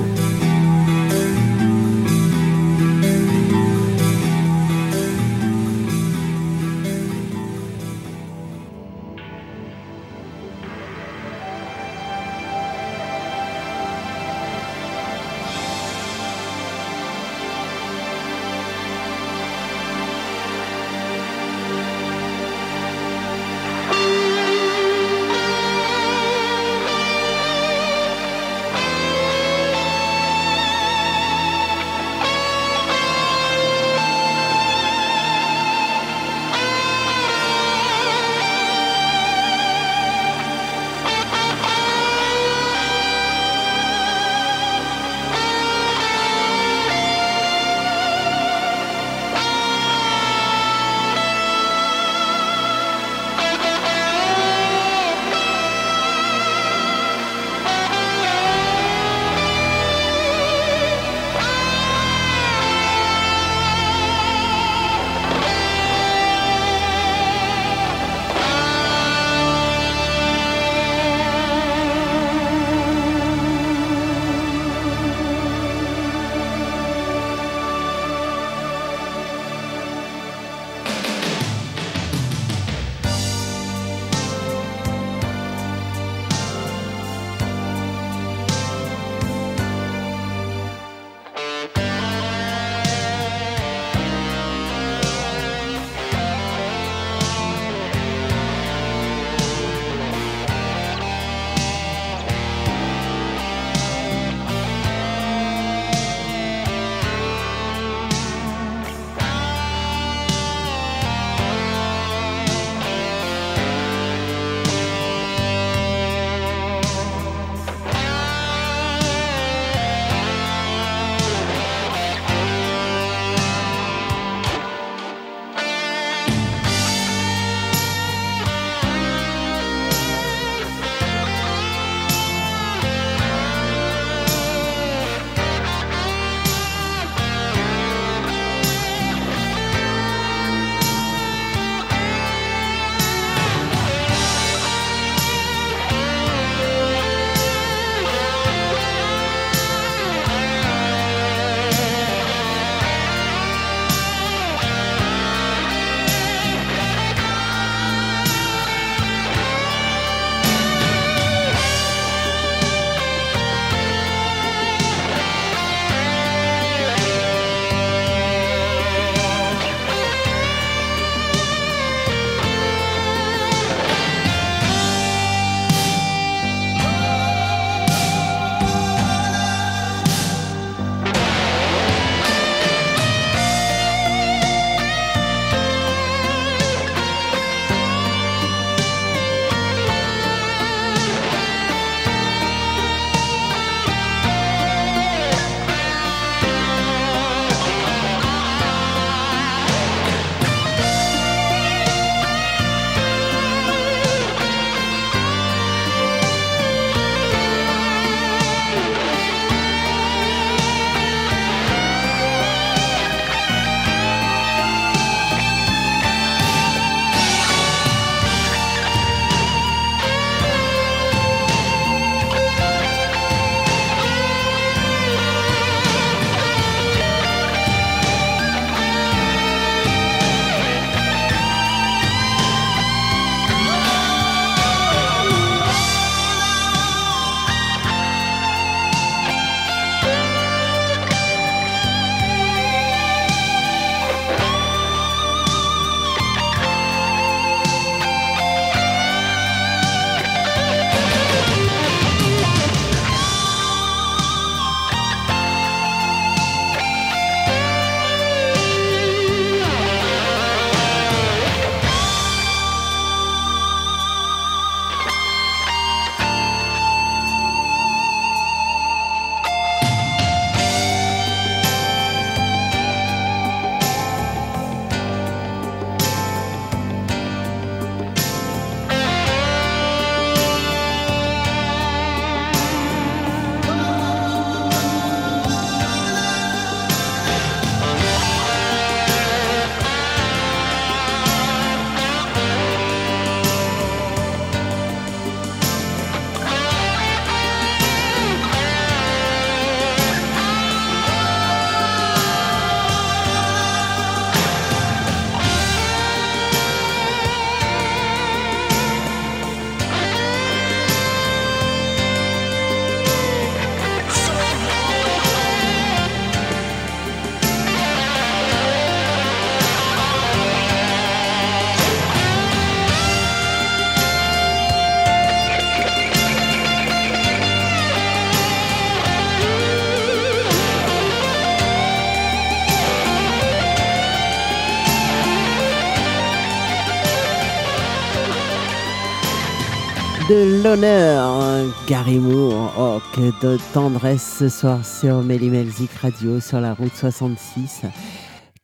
L'honneur, 340.66 341.64
Gary 341.86 342.18
Moore. 342.18 342.74
Oh, 342.76 342.98
que 343.14 343.30
de 343.40 343.56
tendresse 343.72 344.38
ce 344.38 344.48
soir 344.48 344.84
sur 344.84 345.22
Melzik 345.22 345.92
Radio, 345.92 346.40
sur 346.40 346.60
la 346.60 346.74
route 346.74 346.92
66. 346.92 347.82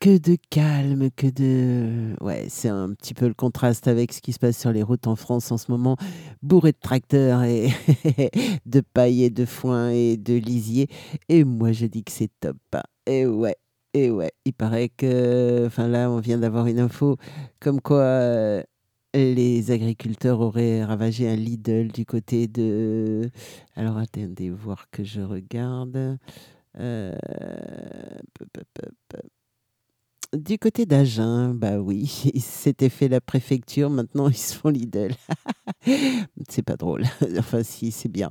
Que 0.01 0.19
de 0.19 0.37
calme, 0.51 1.11
que 1.15 1.29
de... 1.29 2.17
Ouais, 2.21 2.47
c'est 2.49 2.71
un 2.71 2.93
petit 2.95 3.15
peu 3.15 3.29
le 3.29 3.35
contraste 3.35 3.87
avec 3.87 4.13
ce 4.13 4.21
qui 4.21 4.33
se 4.33 4.41
passe 4.41 4.59
sur 4.59 4.73
les 4.73 4.83
routes 4.83 5.07
en 5.07 5.15
France 5.15 5.53
en 5.53 5.59
ce 5.59 5.71
moment, 5.71 5.97
bourré 6.43 6.73
de 6.73 6.79
tracteurs 6.83 7.45
et 7.45 7.69
de 8.67 8.81
paille 8.81 9.23
et 9.23 9.31
de 9.31 9.45
foin 9.45 9.91
et 9.91 10.17
de 10.17 10.35
lisier. 10.35 10.89
Et 11.29 11.45
moi, 11.45 11.71
je 11.71 11.87
dis 11.87 12.03
que 12.03 12.11
c'est 12.11 12.31
top. 12.41 12.57
Et 13.07 13.27
ouais, 13.27 13.55
et 13.95 14.11
ouais, 14.11 14.33
il 14.45 14.55
paraît 14.55 14.89
que... 14.89 15.67
Enfin 15.67 15.87
là, 15.87 16.11
on 16.11 16.19
vient 16.19 16.39
d'avoir 16.39 16.67
une 16.67 16.81
info 16.81 17.17
comme 17.61 17.81
quoi... 17.81 18.65
euh, 19.17 19.35
les 19.35 19.71
agriculteurs 19.71 20.41
auraient 20.41 20.85
ravagé 20.85 21.29
un 21.29 21.37
Lidl 21.37 21.89
du 21.93 22.05
côté 22.07 22.49
de. 22.49 23.31
Alors 23.77 23.99
attendez, 23.99 24.51
voir 24.51 24.87
que 24.91 25.05
je 25.05 25.21
regarde. 25.21 26.19
Euh. 26.79 27.15
Du 30.35 30.59
côté 30.59 30.87
d'Agen, 30.87 31.53
bah 31.53 31.79
oui, 31.79 32.31
ils 32.33 32.41
s'étaient 32.41 32.89
fait 32.89 33.09
la 33.09 33.21
préfecture, 33.21 33.91
maintenant 33.91 34.31
ils 34.31 34.35
se 34.37 34.55
font 34.55 34.71
Lidl. 34.71 35.13
c'est 36.49 36.63
pas 36.63 36.77
drôle. 36.77 37.05
enfin, 37.39 37.63
si, 37.63 37.93
c'est 37.93 38.09
bien. 38.09 38.31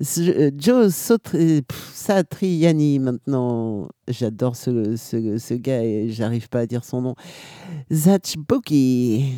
Ce- 0.00 0.52
Joe 0.56 0.92
Sotri- 0.94 1.64
Satriani, 1.92 3.00
maintenant, 3.00 3.88
j'adore 4.06 4.54
ce, 4.54 4.94
ce, 4.94 5.38
ce 5.38 5.54
gars 5.54 5.82
et 5.82 6.10
j'arrive 6.10 6.48
pas 6.48 6.60
à 6.60 6.66
dire 6.66 6.84
son 6.84 7.02
nom. 7.02 7.14
Zachboki. 7.90 9.32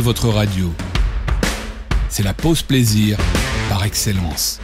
Votre 0.00 0.28
radio. 0.28 0.72
C'est 2.08 2.24
la 2.24 2.34
pause 2.34 2.62
plaisir 2.62 3.16
par 3.68 3.84
excellence. 3.84 4.58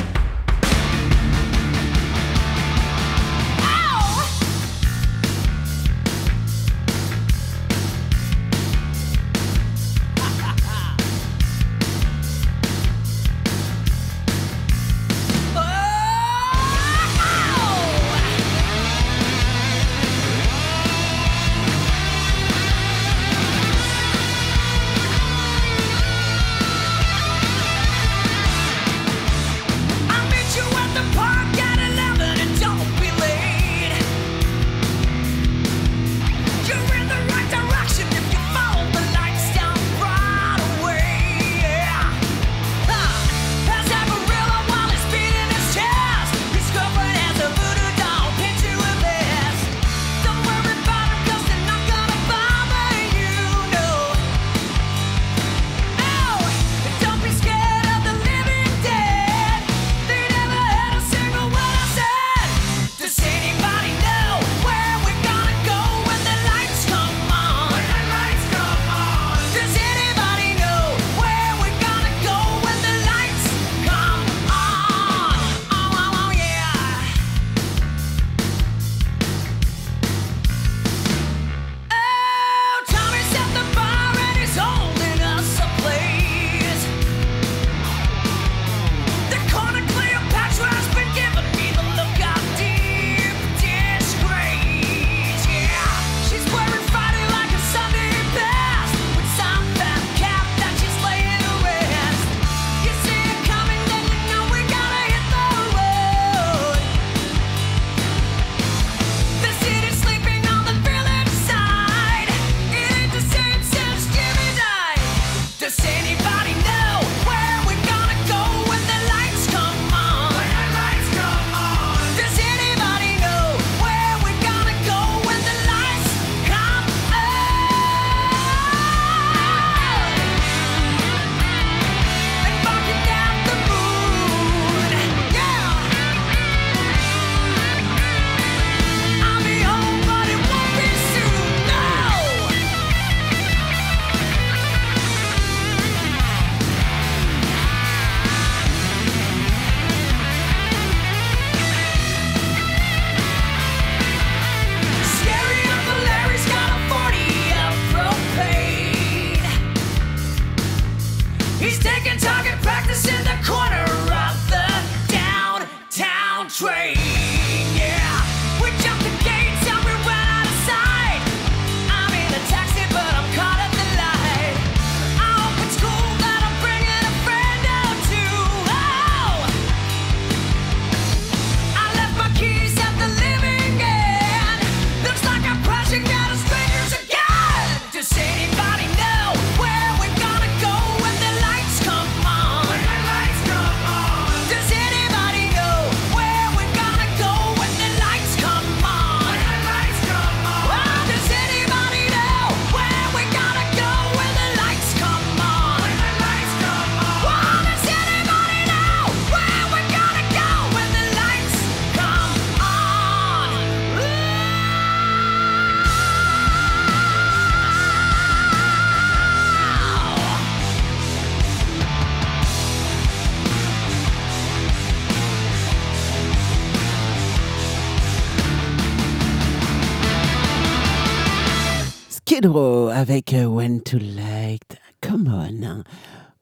Avec 233.00 233.32
euh, 233.32 233.46
When 233.46 233.80
to 233.80 233.96
Light. 233.96 234.76
Come 235.00 235.26
on. 235.26 235.82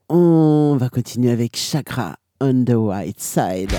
On 0.09 0.75
va 0.75 0.89
continuer 0.89 1.31
avec 1.31 1.55
Chakra 1.55 2.17
on 2.41 2.65
the 2.65 2.73
White 2.73 3.21
Side. 3.21 3.73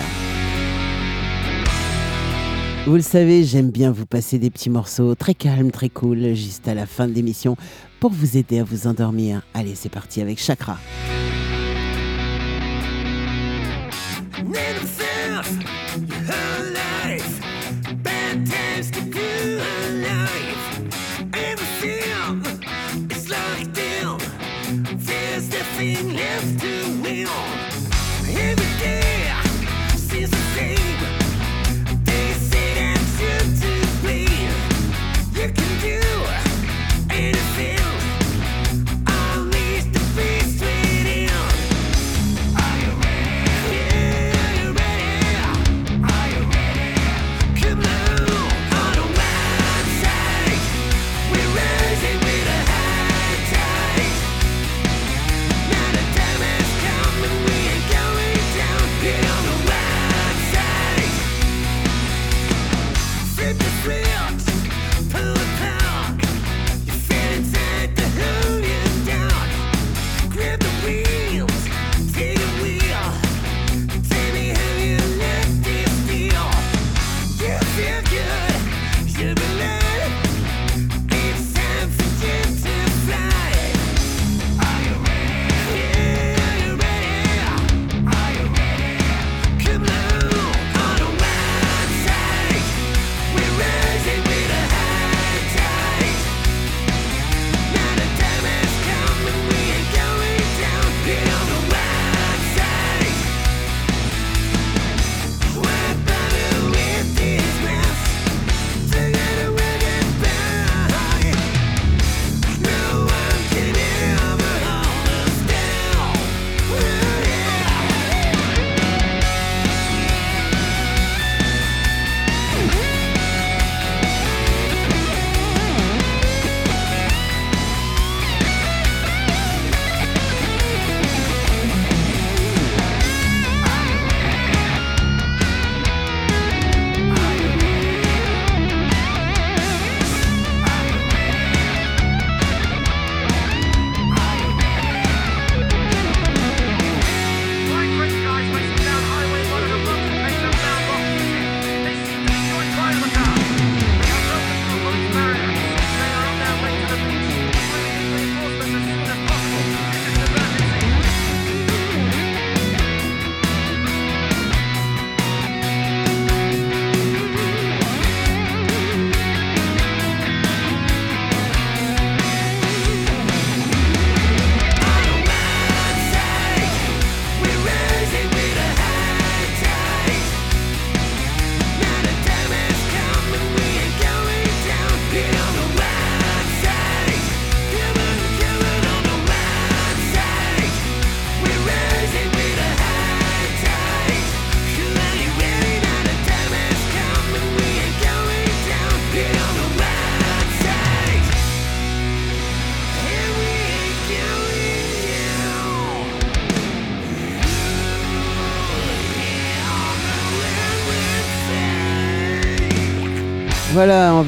Vous 2.87 2.95
le 2.95 3.03
savez, 3.03 3.45
j'aime 3.45 3.71
bien 3.71 3.91
vous 3.91 4.07
passer 4.07 4.39
des 4.39 4.49
petits 4.49 4.71
morceaux 4.71 5.15
très 5.15 5.35
calmes, 5.35 5.71
très 5.71 5.91
cool, 5.91 6.35
juste 6.35 6.69
à 6.69 6.75
la 6.75 6.87
fin 6.87 7.07
de 7.07 7.13
l'émission 7.13 7.57
pour 8.01 8.13
vous 8.13 8.39
aider 8.39 8.61
à 8.61 8.65
vous 8.65 8.87
endormir. 8.87 9.43
Allez, 9.53 9.75
c'est 9.75 9.91
parti 9.91 10.23
avec 10.23 10.39
Chakra. 10.39 10.79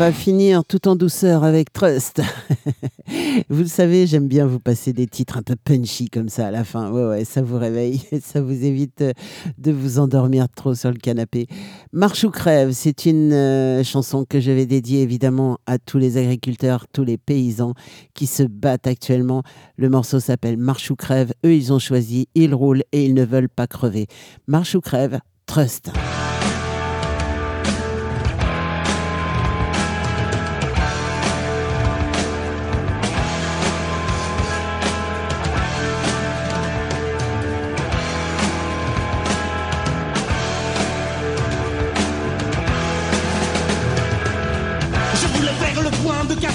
Va 0.03 0.11
finir 0.11 0.65
tout 0.65 0.89
en 0.89 0.97
douceur 0.97 1.45
avec 1.45 1.73
Trust. 1.73 2.23
vous 3.49 3.61
le 3.61 3.69
savez, 3.69 4.09
j'aime 4.09 4.27
bien 4.27 4.47
vous 4.47 4.59
passer 4.59 4.93
des 4.93 5.07
titres 5.07 5.37
un 5.37 5.43
peu 5.43 5.55
punchy 5.55 6.09
comme 6.09 6.29
ça 6.29 6.49
à 6.49 6.51
la 6.51 6.65
fin. 6.65 6.91
Ouais, 6.91 7.05
ouais, 7.05 7.24
ça 7.24 7.41
vous 7.41 7.57
réveille, 7.57 8.03
ça 8.20 8.43
vous 8.43 8.65
évite 8.65 9.01
euh, 9.03 9.12
de 9.59 9.70
vous 9.70 10.01
endormir 10.01 10.49
trop 10.49 10.74
sur 10.74 10.91
le 10.91 10.97
canapé. 10.97 11.47
Marche 11.93 12.24
ou 12.24 12.31
crève, 12.31 12.73
c'est 12.73 13.07
une 13.07 13.33
euh, 13.33 13.85
chanson 13.85 14.24
que 14.29 14.41
je 14.41 14.51
vais 14.51 14.66
dédier 14.66 15.03
évidemment 15.03 15.59
à 15.66 15.79
tous 15.79 15.99
les 15.99 16.16
agriculteurs, 16.16 16.87
tous 16.93 17.05
les 17.05 17.16
paysans 17.16 17.74
qui 18.12 18.27
se 18.27 18.43
battent 18.43 18.89
actuellement. 18.89 19.45
Le 19.77 19.89
morceau 19.89 20.19
s'appelle 20.19 20.57
Marche 20.57 20.91
ou 20.91 20.97
crève. 20.97 21.33
Eux, 21.47 21.55
ils 21.55 21.73
ont 21.73 21.79
choisi, 21.79 22.27
ils 22.35 22.57
roulent 22.57 22.83
et 22.91 23.05
ils 23.05 23.15
ne 23.15 23.24
veulent 23.24 23.49
pas 23.49 23.69
crever. 23.69 24.09
Marche 24.49 24.74
ou 24.74 24.81
crève, 24.81 25.20
Trust. 25.47 25.93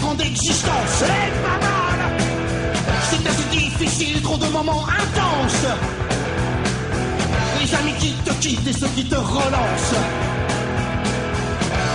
Point 0.07 0.15
de 0.15 0.23
4 0.23 0.23
ans 0.23 0.23
d'existence. 0.23 0.71
C'est 0.99 1.05
pas 1.05 1.59
mal 1.65 1.99
C'est 3.09 3.27
assez 3.27 3.43
difficile, 3.51 4.21
trop 4.21 4.37
de 4.37 4.47
moments 4.47 4.85
intenses. 4.85 5.65
Les 7.59 7.75
amis 7.75 7.93
qui 7.99 8.13
te 8.13 8.33
quittent 8.33 8.67
et 8.67 8.73
ceux 8.73 8.87
qui 8.95 9.05
te 9.05 9.15
relancent. 9.15 9.95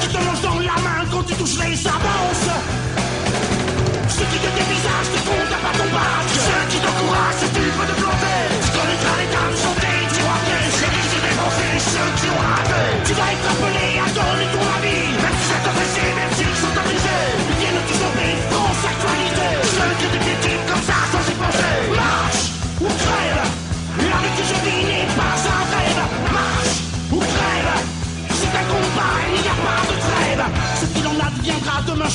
Qui 0.00 0.08
te 0.08 0.18
mangent 0.18 0.42
dans 0.42 0.58
la 0.58 0.80
main 0.82 1.04
quand 1.10 1.22
tu 1.22 1.34
touches 1.34 1.58
les 1.58 1.86
avances. 1.86 2.50
Ceux 4.08 4.24
qui 4.24 4.38
te 4.38 4.50
dévisagent, 4.58 5.10
qui 5.14 5.20
comptent 5.28 5.52
à 5.52 5.66
pas 5.66 5.78
ton. 5.78 6.31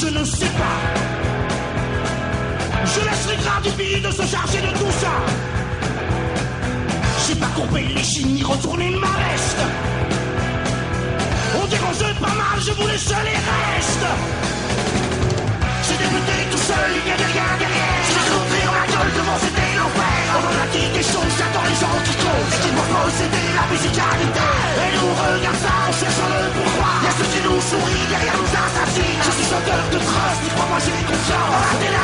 je 0.08 0.20
ne 0.20 0.24
sais 0.24 0.54
pas. 0.62 0.80
Je 2.86 3.00
laisse 3.08 3.28
les 3.30 3.38
grands 3.44 3.62
du 3.62 4.00
de 4.00 4.12
se 4.12 4.26
charger 4.26 4.62
de 4.62 4.72
tout 4.80 4.94
ça. 5.02 5.14
J'ai 7.28 7.36
pas 7.36 7.52
compris 7.56 7.88
les 7.94 8.04
chines 8.04 8.34
ni 8.34 8.44
retourné 8.44 8.90
ma 8.92 9.14
veste. 9.22 9.62
On 11.62 11.68
dérangeait 11.68 12.16
pas 12.22 12.36
mal, 12.42 12.58
je 12.66 12.72
voulais 12.72 12.98
seul 12.98 13.26
les 13.26 13.42
restes. 13.52 14.10
J'ai 15.86 15.98
débuté 16.04 16.36
tout 16.52 16.64
seul, 16.70 16.90
il 17.00 17.04
n'y 17.04 17.12
avait 17.12 17.32
rien 17.36 17.50
derrière. 17.60 18.00
J'ai 18.08 18.26
compris 18.32 18.64
en 18.70 18.76
la 18.80 18.88
gueule 18.92 19.12
devant 19.20 19.40
c'était 19.44 19.72
l'enfer. 19.76 20.20
On 20.38 20.44
en 20.48 20.56
a 20.64 20.68
dit 20.72 20.88
des 20.98 21.04
choses, 21.12 21.34
j'attends 21.38 21.68
les 21.68 21.78
gens 21.84 21.98
qui 22.06 22.16
causent. 22.24 22.54
Et 22.56 22.60
qui 22.64 22.72
proposent, 22.78 23.18
c'était 23.20 23.50
la 23.60 23.66
musicalité. 23.72 24.48
Et 24.84 24.90
nous 24.96 25.14
regarde 25.20 25.60
ça 25.66 25.74
en 25.84 26.30
le 26.32 26.50
bruit. 26.56 26.67
Nous 27.58 27.64
sourient, 27.64 28.08
derrière 28.08 28.38
nous 28.38 28.44
assassinent. 28.46 29.20
Je 29.20 29.32
suis 29.32 29.48
auteur 29.52 29.90
de 29.92 29.98
trust, 29.98 30.44
dis 30.44 30.50
crois-moi 30.50 30.78
j'ai 30.78 31.04
confiance. 31.08 31.97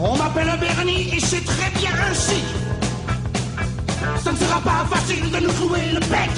On 0.00 0.16
m'appelle 0.16 0.52
Bernie 0.60 1.14
et 1.14 1.20
c'est 1.20 1.44
très 1.44 1.70
bien 1.78 1.90
ainsi. 2.10 2.42
Ça 4.22 4.32
ne 4.32 4.36
sera 4.36 4.60
pas 4.60 4.84
facile 4.90 5.30
de 5.30 5.38
nous 5.38 5.52
clouer 5.52 5.92
le 5.92 6.00
bec. 6.00 6.30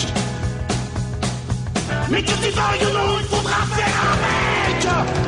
Mais 2.11 2.23
que 2.23 2.31
tu 2.31 2.51
veuilles 2.51 2.87
ou 2.89 2.95
non, 2.95 3.19
il 3.19 3.27
faudra 3.27 3.57
faire 3.75 3.95
avec. 4.13 5.28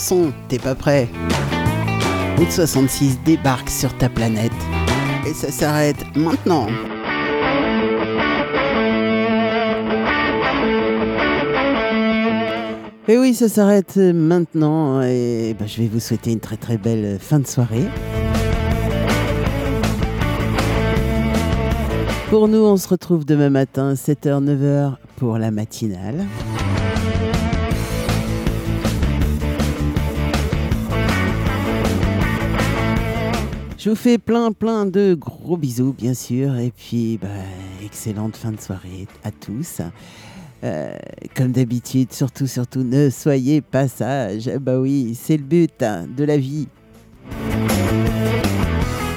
Son, 0.00 0.32
t'es 0.48 0.58
pas 0.58 0.74
prêt. 0.74 1.08
Route 2.38 2.50
66 2.50 3.18
débarque 3.24 3.68
sur 3.68 3.96
ta 3.98 4.08
planète. 4.08 4.52
Et 5.28 5.34
ça 5.34 5.52
s'arrête 5.52 6.04
maintenant. 6.16 6.66
Et 13.08 13.18
oui, 13.18 13.34
ça 13.34 13.48
s'arrête 13.48 13.96
maintenant. 13.96 15.02
Et 15.02 15.54
bah, 15.58 15.66
je 15.66 15.82
vais 15.82 15.88
vous 15.88 16.00
souhaiter 16.00 16.32
une 16.32 16.40
très 16.40 16.56
très 16.56 16.78
belle 16.78 17.18
fin 17.20 17.38
de 17.38 17.46
soirée. 17.46 17.86
Pour 22.30 22.48
nous, 22.48 22.64
on 22.64 22.76
se 22.76 22.88
retrouve 22.88 23.26
demain 23.26 23.50
matin, 23.50 23.94
7h, 23.94 24.44
9h 24.44 24.94
pour 25.16 25.36
la 25.36 25.50
matinale. 25.50 26.24
Je 33.82 33.88
vous 33.88 33.96
fais 33.96 34.18
plein 34.18 34.52
plein 34.52 34.84
de 34.84 35.14
gros 35.14 35.56
bisous 35.56 35.94
bien 35.94 36.12
sûr 36.12 36.58
et 36.58 36.70
puis 36.70 37.16
bah, 37.16 37.28
excellente 37.82 38.36
fin 38.36 38.52
de 38.52 38.60
soirée 38.60 39.08
à 39.24 39.30
tous. 39.30 39.80
Euh, 40.62 40.94
comme 41.34 41.52
d'habitude, 41.52 42.12
surtout 42.12 42.46
surtout 42.46 42.82
ne 42.82 43.08
soyez 43.08 43.62
pas 43.62 43.88
sages. 43.88 44.50
Bah 44.60 44.78
oui, 44.78 45.18
c'est 45.18 45.38
le 45.38 45.44
but 45.44 45.82
hein, 45.82 46.06
de 46.14 46.24
la 46.24 46.36
vie. 46.36 46.68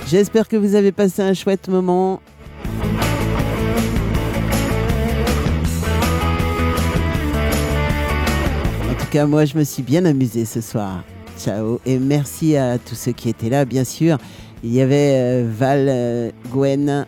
J'espère 0.07 0.47
que 0.47 0.55
vous 0.55 0.75
avez 0.75 0.93
passé 0.93 1.21
un 1.21 1.33
chouette 1.33 1.67
moment. 1.67 2.21
En 8.89 8.95
tout 8.97 9.07
cas, 9.11 9.25
moi, 9.25 9.43
je 9.43 9.57
me 9.57 9.65
suis 9.65 9.83
bien 9.83 10.05
amusé 10.05 10.45
ce 10.45 10.61
soir. 10.61 11.03
Ciao 11.37 11.81
et 11.85 11.99
merci 11.99 12.55
à 12.55 12.77
tous 12.77 12.95
ceux 12.95 13.11
qui 13.11 13.27
étaient 13.27 13.49
là, 13.49 13.65
bien 13.65 13.83
sûr. 13.83 14.17
Il 14.63 14.73
y 14.73 14.81
avait 14.81 15.15
euh, 15.15 15.45
Val, 15.45 15.87
euh, 15.89 16.31
Gwen, 16.49 17.05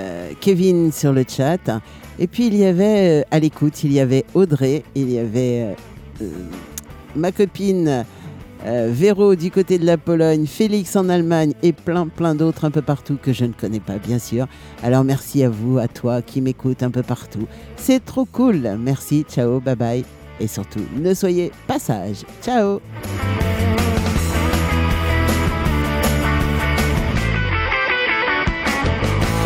euh, 0.00 0.30
Kevin 0.40 0.90
sur 0.90 1.12
le 1.12 1.24
chat. 1.26 1.80
Et 2.18 2.26
puis 2.26 2.48
il 2.48 2.56
y 2.56 2.64
avait 2.64 3.24
à 3.30 3.38
l'écoute, 3.38 3.84
il 3.84 3.92
y 3.92 4.00
avait 4.00 4.24
Audrey, 4.34 4.82
il 4.94 5.10
y 5.10 5.18
avait 5.18 5.74
ma 7.16 7.32
copine 7.32 8.04
Véro 8.62 9.36
du 9.36 9.50
côté 9.50 9.78
de 9.78 9.86
la 9.86 9.96
Pologne, 9.96 10.44
Félix 10.44 10.96
en 10.96 11.08
Allemagne 11.08 11.54
et 11.62 11.72
plein 11.72 12.08
plein 12.08 12.34
d'autres 12.34 12.66
un 12.66 12.70
peu 12.70 12.82
partout 12.82 13.16
que 13.16 13.32
je 13.32 13.46
ne 13.46 13.54
connais 13.54 13.80
pas 13.80 13.96
bien 13.96 14.18
sûr. 14.18 14.48
Alors 14.82 15.02
merci 15.02 15.42
à 15.42 15.48
vous, 15.48 15.78
à 15.78 15.88
toi 15.88 16.20
qui 16.20 16.42
m'écoute 16.42 16.82
un 16.82 16.90
peu 16.90 17.02
partout. 17.02 17.46
C'est 17.76 18.04
trop 18.04 18.26
cool. 18.26 18.76
Merci, 18.78 19.24
ciao, 19.26 19.60
bye 19.60 19.76
bye. 19.76 20.04
Et 20.40 20.46
surtout, 20.46 20.84
ne 20.94 21.14
soyez 21.14 21.52
pas 21.66 21.78
sages. 21.78 22.24
Ciao 22.42 22.80